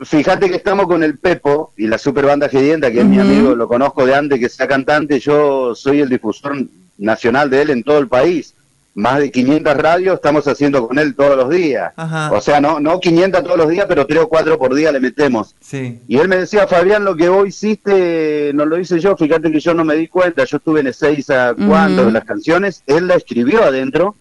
fíjate 0.00 0.50
que 0.50 0.56
estamos 0.56 0.86
con 0.86 1.02
el 1.02 1.18
Pepo 1.18 1.72
y 1.76 1.86
la 1.86 1.96
super 1.96 2.26
banda 2.26 2.48
Gedienta, 2.48 2.90
que 2.90 3.00
es 3.00 3.06
mi 3.06 3.18
amigo, 3.18 3.54
lo 3.54 3.66
conozco 3.66 4.04
de 4.04 4.14
antes 4.14 4.38
que 4.38 4.48
sea 4.48 4.68
cantante, 4.68 5.18
yo 5.18 5.74
soy 5.74 6.00
el 6.00 6.08
difusor 6.10 6.54
nacional 6.98 7.48
de 7.48 7.62
él 7.62 7.70
en 7.70 7.82
todo 7.82 7.98
el 7.98 8.08
país. 8.08 8.54
Más 8.96 9.18
de 9.18 9.30
500 9.30 9.76
radios 9.76 10.14
estamos 10.14 10.48
haciendo 10.48 10.88
con 10.88 10.98
él 10.98 11.14
todos 11.14 11.36
los 11.36 11.50
días. 11.50 11.92
O 12.30 12.40
sea, 12.40 12.60
no 12.62 12.80
no 12.80 12.98
500 12.98 13.44
todos 13.44 13.58
los 13.58 13.68
días, 13.68 13.84
pero 13.86 14.06
3 14.06 14.20
o 14.20 14.28
4 14.28 14.58
por 14.58 14.74
día 14.74 14.90
le 14.90 15.00
metemos. 15.00 15.54
Sí. 15.60 16.00
Y 16.08 16.16
él 16.16 16.28
me 16.28 16.38
decía, 16.38 16.66
Fabián, 16.66 17.04
lo 17.04 17.14
que 17.14 17.28
vos 17.28 17.46
hiciste 17.46 18.52
no 18.54 18.64
lo 18.64 18.78
hice 18.78 18.98
yo, 18.98 19.14
fíjate 19.14 19.52
que 19.52 19.60
yo 19.60 19.74
no 19.74 19.84
me 19.84 19.96
di 19.96 20.08
cuenta, 20.08 20.44
yo 20.44 20.56
estuve 20.56 20.80
en 20.80 20.86
el 20.86 20.94
6 20.94 21.30
a 21.30 21.54
cuando 21.54 22.10
las 22.10 22.24
canciones, 22.24 22.82
él 22.86 23.06
la 23.06 23.16
escribió 23.16 23.62
adentro 23.62 24.14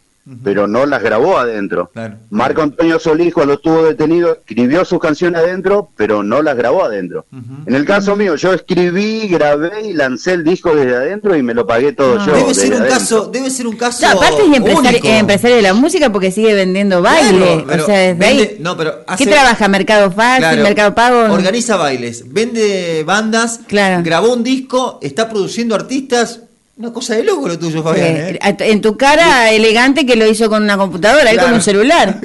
pero 0.43 0.67
no 0.67 0.85
las 0.85 1.03
grabó 1.03 1.37
adentro. 1.37 1.91
Marco 2.29 2.61
Antonio 2.61 2.99
Solís, 2.99 3.33
cuando 3.33 3.53
estuvo 3.53 3.83
detenido, 3.83 4.33
escribió 4.33 4.83
sus 4.83 4.99
canciones 4.99 5.41
adentro, 5.41 5.89
pero 5.95 6.23
no 6.23 6.41
las 6.41 6.57
grabó 6.57 6.83
adentro. 6.83 7.25
En 7.65 7.75
el 7.75 7.85
caso 7.85 8.15
mío, 8.15 8.35
yo 8.35 8.53
escribí, 8.53 9.27
grabé 9.27 9.89
y 9.89 9.93
lancé 9.93 10.33
el 10.33 10.43
disco 10.43 10.75
desde 10.75 10.95
adentro 10.95 11.35
y 11.35 11.43
me 11.43 11.53
lo 11.53 11.67
pagué 11.67 11.93
todo 11.93 12.17
ah. 12.19 12.25
yo. 12.25 12.35
Debe 12.35 12.53
ser, 12.53 12.73
un 12.73 12.87
caso, 12.87 13.29
debe 13.31 13.49
ser 13.49 13.67
un 13.67 13.75
caso. 13.75 14.07
aparte 14.07 14.43
es 14.43 15.19
empresario, 15.19 15.57
de 15.57 15.61
la 15.61 15.73
música 15.73 16.11
porque 16.11 16.31
sigue 16.31 16.53
vendiendo 16.53 17.01
baile. 17.01 17.65
o 17.67 17.85
sea, 17.85 18.13
desde 18.13 18.25
ahí. 18.25 18.57
No, 18.59 18.75
pero 18.75 19.05
¿Qué 19.17 19.25
trabaja? 19.25 19.67
¿Mercado 19.67 20.11
Fácil? 20.11 20.61
¿Mercado 20.61 20.95
Pago? 20.95 21.33
Organiza 21.33 21.75
bailes, 21.75 22.31
vende 22.31 23.03
bandas, 23.05 23.61
grabó 23.67 24.33
un 24.33 24.43
disco, 24.43 24.99
está 25.01 25.29
produciendo 25.29 25.75
artistas 25.75 26.41
una 26.77 26.91
cosa 26.91 27.15
de 27.15 27.23
loco 27.23 27.47
lo 27.47 27.57
tuyo, 27.57 27.81
Fabián. 27.81 28.15
¿eh? 28.15 28.39
En 28.41 28.81
tu 28.81 28.97
cara 28.97 29.51
elegante 29.51 30.05
que 30.05 30.15
lo 30.15 30.25
hizo 30.25 30.49
con 30.49 30.63
una 30.63 30.77
computadora, 30.77 31.29
ahí 31.29 31.37
con 31.43 31.53
un 31.53 31.61
celular. 31.61 32.19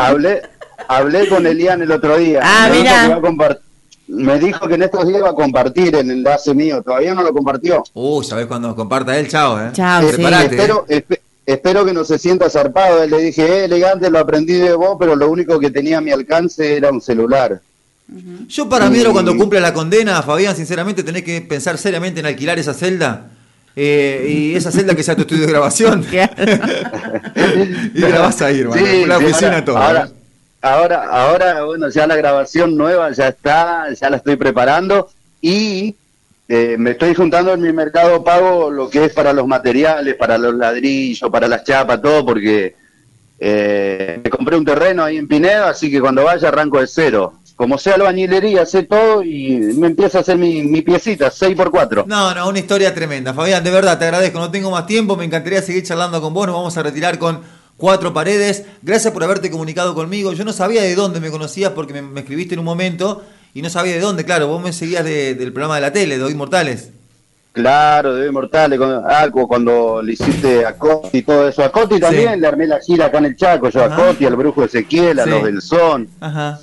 hablé, 0.00 0.42
hablé 0.88 1.28
con 1.28 1.46
Elian 1.46 1.82
el 1.82 1.90
otro 1.90 2.16
día. 2.18 2.40
Ah, 2.42 2.68
me 2.70 2.78
mira. 2.78 3.08
Dijo 3.08 3.20
me 4.08 4.38
dijo 4.38 4.68
que 4.68 4.74
en 4.74 4.82
estos 4.82 5.08
días 5.08 5.22
va 5.22 5.30
a 5.30 5.34
compartir 5.34 5.94
el 5.96 6.10
enlace 6.10 6.54
mío. 6.54 6.82
Todavía 6.82 7.14
no 7.14 7.22
lo 7.22 7.32
compartió. 7.32 7.82
Uh, 7.94 8.22
¿sabés 8.22 8.46
cuando 8.46 8.76
comparta 8.76 9.18
él? 9.18 9.28
Chao, 9.28 9.58
¿eh? 9.58 9.70
Chao, 9.72 10.02
sí. 10.02 10.22
espero, 10.22 10.86
espero 11.46 11.84
que 11.84 11.92
no 11.94 12.04
se 12.04 12.18
sienta 12.18 12.50
zarpado. 12.50 13.06
Le 13.06 13.18
dije, 13.18 13.42
eh, 13.42 13.64
elegante, 13.64 14.10
lo 14.10 14.18
aprendí 14.18 14.54
de 14.54 14.74
vos, 14.74 14.96
pero 15.00 15.16
lo 15.16 15.30
único 15.30 15.58
que 15.58 15.70
tenía 15.70 15.98
a 15.98 16.00
mi 16.02 16.10
alcance 16.10 16.76
era 16.76 16.90
un 16.90 17.00
celular. 17.00 17.60
Yo 18.48 18.68
para 18.68 18.90
mí, 18.90 19.02
cuando 19.12 19.36
cumple 19.36 19.60
la 19.60 19.72
condena, 19.72 20.22
Fabián, 20.22 20.54
sinceramente 20.56 21.02
tenés 21.02 21.22
que 21.22 21.40
pensar 21.40 21.78
seriamente 21.78 22.20
en 22.20 22.26
alquilar 22.26 22.58
esa 22.58 22.74
celda 22.74 23.30
eh, 23.74 24.26
y 24.28 24.54
esa 24.54 24.70
celda 24.70 24.94
que 24.94 25.02
sea 25.02 25.16
tu 25.16 25.22
estudio 25.22 25.46
de 25.46 25.52
grabación. 25.52 26.04
y 27.94 28.00
grabás 28.00 28.42
ahí, 28.42 28.60
hermano. 28.60 29.06
la 29.06 29.18
oficina 29.18 29.64
ahora, 29.66 30.10
Ahora, 30.60 31.08
ahora, 31.08 31.64
bueno, 31.64 31.88
ya 31.88 32.06
la 32.06 32.14
grabación 32.14 32.76
nueva 32.76 33.10
ya 33.10 33.28
está, 33.28 33.92
ya 33.92 34.08
la 34.08 34.18
estoy 34.18 34.36
preparando 34.36 35.10
y 35.40 35.96
eh, 36.48 36.76
me 36.78 36.92
estoy 36.92 37.14
juntando 37.14 37.52
en 37.52 37.60
mi 37.60 37.72
mercado 37.72 38.22
pago 38.22 38.70
lo 38.70 38.88
que 38.88 39.06
es 39.06 39.12
para 39.12 39.32
los 39.32 39.46
materiales, 39.46 40.14
para 40.14 40.38
los 40.38 40.54
ladrillos, 40.54 41.28
para 41.30 41.48
las 41.48 41.64
chapas, 41.64 42.00
todo, 42.00 42.24
porque 42.24 42.76
eh, 43.40 44.20
me 44.22 44.30
compré 44.30 44.56
un 44.56 44.64
terreno 44.64 45.02
ahí 45.02 45.16
en 45.16 45.26
Pinedo, 45.26 45.64
así 45.64 45.90
que 45.90 46.00
cuando 46.00 46.22
vaya 46.22 46.46
arranco 46.46 46.78
de 46.78 46.86
cero 46.86 47.40
como 47.62 47.78
sea 47.78 47.94
albañilería, 47.94 48.66
sé 48.66 48.82
todo 48.82 49.22
y 49.22 49.52
me 49.76 49.86
empieza 49.86 50.18
a 50.18 50.20
hacer 50.22 50.36
mi, 50.36 50.64
mi 50.64 50.82
piecita, 50.82 51.30
6x4. 51.30 52.06
No, 52.06 52.34
no, 52.34 52.48
una 52.48 52.58
historia 52.58 52.92
tremenda. 52.92 53.32
Fabián, 53.32 53.62
de 53.62 53.70
verdad, 53.70 54.00
te 54.00 54.04
agradezco. 54.06 54.40
No 54.40 54.50
tengo 54.50 54.72
más 54.72 54.84
tiempo, 54.84 55.14
me 55.14 55.24
encantaría 55.24 55.62
seguir 55.62 55.84
charlando 55.84 56.20
con 56.20 56.34
vos. 56.34 56.48
Nos 56.48 56.56
vamos 56.56 56.76
a 56.76 56.82
retirar 56.82 57.20
con 57.20 57.40
cuatro 57.76 58.12
paredes. 58.12 58.64
Gracias 58.82 59.12
por 59.12 59.22
haberte 59.22 59.48
comunicado 59.48 59.94
conmigo. 59.94 60.32
Yo 60.32 60.44
no 60.44 60.52
sabía 60.52 60.82
de 60.82 60.96
dónde 60.96 61.20
me 61.20 61.30
conocías 61.30 61.70
porque 61.70 62.02
me, 62.02 62.18
escribiste 62.18 62.54
en 62.54 62.58
un 62.58 62.64
momento 62.64 63.22
y 63.54 63.62
no 63.62 63.70
sabía 63.70 63.92
de 63.92 64.00
dónde. 64.00 64.24
Claro, 64.24 64.48
vos 64.48 64.60
me 64.60 64.72
seguías 64.72 65.04
del 65.04 65.52
programa 65.52 65.76
de 65.76 65.82
la 65.82 65.92
tele, 65.92 66.18
de 66.18 66.24
Hoy 66.24 66.34
Mortales. 66.34 66.90
Claro, 67.52 68.16
de 68.16 68.26
Hoy 68.26 68.32
Mortales, 68.32 68.80
algo 68.80 69.46
cuando 69.46 70.02
le 70.02 70.14
hiciste 70.14 70.66
a 70.66 70.76
Coti 70.76 71.18
y 71.18 71.22
todo 71.22 71.46
eso. 71.46 71.62
A 71.62 71.70
Coti 71.70 72.00
también 72.00 72.40
le 72.40 72.48
armé 72.48 72.66
la 72.66 72.80
gira 72.80 73.06
acá 73.06 73.18
en 73.18 73.26
el 73.26 73.36
Chaco, 73.36 73.68
yo 73.68 73.84
a 73.84 73.94
Coti, 73.94 74.26
al 74.26 74.34
Brujo 74.34 74.64
Ezequiel, 74.64 75.20
a 75.20 75.26
los 75.26 75.44
del 75.44 75.62
Son. 75.62 76.08
Ajá 76.20 76.58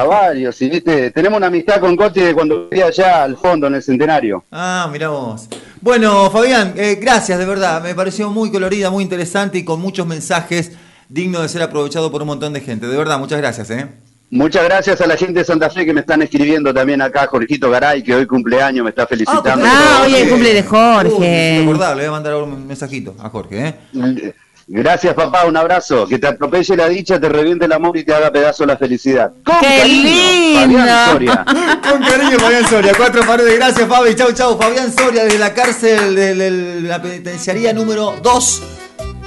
a 0.00 0.04
varios, 0.04 0.60
y 0.62 0.68
viste, 0.68 1.10
tenemos 1.10 1.36
una 1.36 1.46
amistad 1.46 1.80
con 1.80 1.96
Coti 1.96 2.20
de 2.20 2.34
cuando 2.34 2.68
vivía 2.68 2.86
allá 2.86 3.24
al 3.24 3.36
fondo 3.36 3.66
en 3.66 3.74
el 3.74 3.82
centenario. 3.82 4.44
Ah, 4.50 4.88
mirá 4.90 5.08
vos. 5.08 5.48
Bueno, 5.80 6.30
Fabián, 6.30 6.74
eh, 6.76 6.98
gracias 7.00 7.38
de 7.38 7.44
verdad, 7.44 7.82
me 7.82 7.94
pareció 7.94 8.30
muy 8.30 8.50
colorida, 8.50 8.90
muy 8.90 9.02
interesante 9.04 9.58
y 9.58 9.64
con 9.64 9.80
muchos 9.80 10.06
mensajes 10.06 10.72
dignos 11.08 11.42
de 11.42 11.48
ser 11.48 11.62
aprovechado 11.62 12.10
por 12.10 12.22
un 12.22 12.28
montón 12.28 12.52
de 12.52 12.60
gente. 12.60 12.86
De 12.86 12.96
verdad, 12.96 13.18
muchas 13.18 13.38
gracias, 13.38 13.70
¿eh? 13.70 13.86
Muchas 14.30 14.64
gracias 14.64 15.00
a 15.00 15.06
la 15.06 15.16
gente 15.16 15.40
de 15.40 15.44
Santa 15.44 15.70
Fe 15.70 15.84
que 15.84 15.92
me 15.92 16.00
están 16.00 16.20
escribiendo 16.22 16.74
también 16.74 17.00
acá, 17.00 17.26
Jorgito 17.28 17.70
Garay, 17.70 18.02
que 18.02 18.14
hoy 18.14 18.26
cumpleaños, 18.26 18.82
me 18.82 18.90
está 18.90 19.06
felicitando. 19.06 19.64
Ah, 19.64 20.02
hoy 20.04 20.14
es 20.14 20.22
el 20.22 20.30
cumple 20.30 20.54
de 20.54 20.62
Jorge. 20.64 21.64
Uh, 21.64 21.72
le 21.72 21.94
voy 21.94 22.04
a 22.04 22.10
mandar 22.10 22.34
un 22.36 22.66
mensajito 22.66 23.14
a 23.22 23.28
Jorge. 23.28 23.68
¿eh? 23.68 24.34
Gracias, 24.66 25.14
papá, 25.14 25.44
un 25.44 25.56
abrazo. 25.56 26.06
Que 26.06 26.18
te 26.18 26.26
atropelle 26.26 26.76
la 26.76 26.88
dicha, 26.88 27.20
te 27.20 27.28
reviente 27.28 27.66
el 27.66 27.72
amor 27.72 27.96
y 27.96 28.04
te 28.04 28.14
haga 28.14 28.32
pedazo 28.32 28.64
la 28.64 28.76
felicidad. 28.76 29.32
Con 29.44 29.56
¡Qué 29.60 29.78
cariño, 29.78 30.60
Fabián 30.60 31.10
Soria. 31.10 31.44
Con 31.90 32.02
cariño, 32.02 32.38
Fabián 32.38 32.68
Soria. 32.68 32.92
Cuatro 32.96 33.26
paredes. 33.26 33.56
Gracias, 33.56 33.88
Fabi. 33.88 34.14
Chau, 34.14 34.32
chau. 34.32 34.58
Fabián 34.58 34.92
Soria 34.92 35.24
desde 35.24 35.38
la 35.38 35.52
cárcel 35.52 36.14
de 36.14 36.80
la 36.82 37.02
penitenciaría 37.02 37.72
número 37.72 38.14
2. 38.22 38.62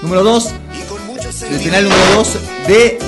Número 0.02 0.24
2. 0.24 0.54
El 1.52 1.60
penal 1.60 1.84
número 1.84 2.14
2 2.16 2.38
de 2.68 3.00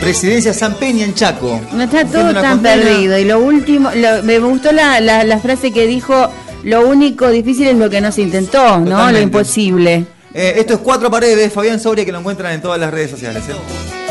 Presidencia 0.00 0.52
San 0.52 0.74
Peña 0.74 1.04
en 1.04 1.14
Chaco. 1.14 1.60
No 1.72 1.84
está 1.84 2.04
todo 2.04 2.34
tan 2.34 2.60
perdido. 2.60 3.18
Y 3.18 3.24
lo 3.24 3.38
último, 3.40 3.90
me 4.22 4.38
gustó 4.38 4.72
la, 4.72 5.00
la, 5.00 5.38
frase 5.38 5.72
que 5.72 5.86
dijo, 5.86 6.30
lo 6.62 6.86
único 6.86 7.28
difícil 7.30 7.68
es 7.68 7.76
lo 7.76 7.88
que 7.88 8.00
no 8.00 8.12
se 8.12 8.22
intentó, 8.22 8.78
¿no? 8.78 9.10
Lo 9.10 9.18
imposible. 9.18 10.06
Eh, 10.38 10.60
esto 10.60 10.74
es 10.74 10.80
Cuatro 10.80 11.10
Paredes, 11.10 11.50
Fabián 11.50 11.80
Soria, 11.80 12.04
que 12.04 12.12
lo 12.12 12.18
encuentran 12.18 12.52
en 12.52 12.60
todas 12.60 12.78
las 12.78 12.90
redes 12.90 13.10
sociales. 13.10 13.42
¿eh? 13.48 14.05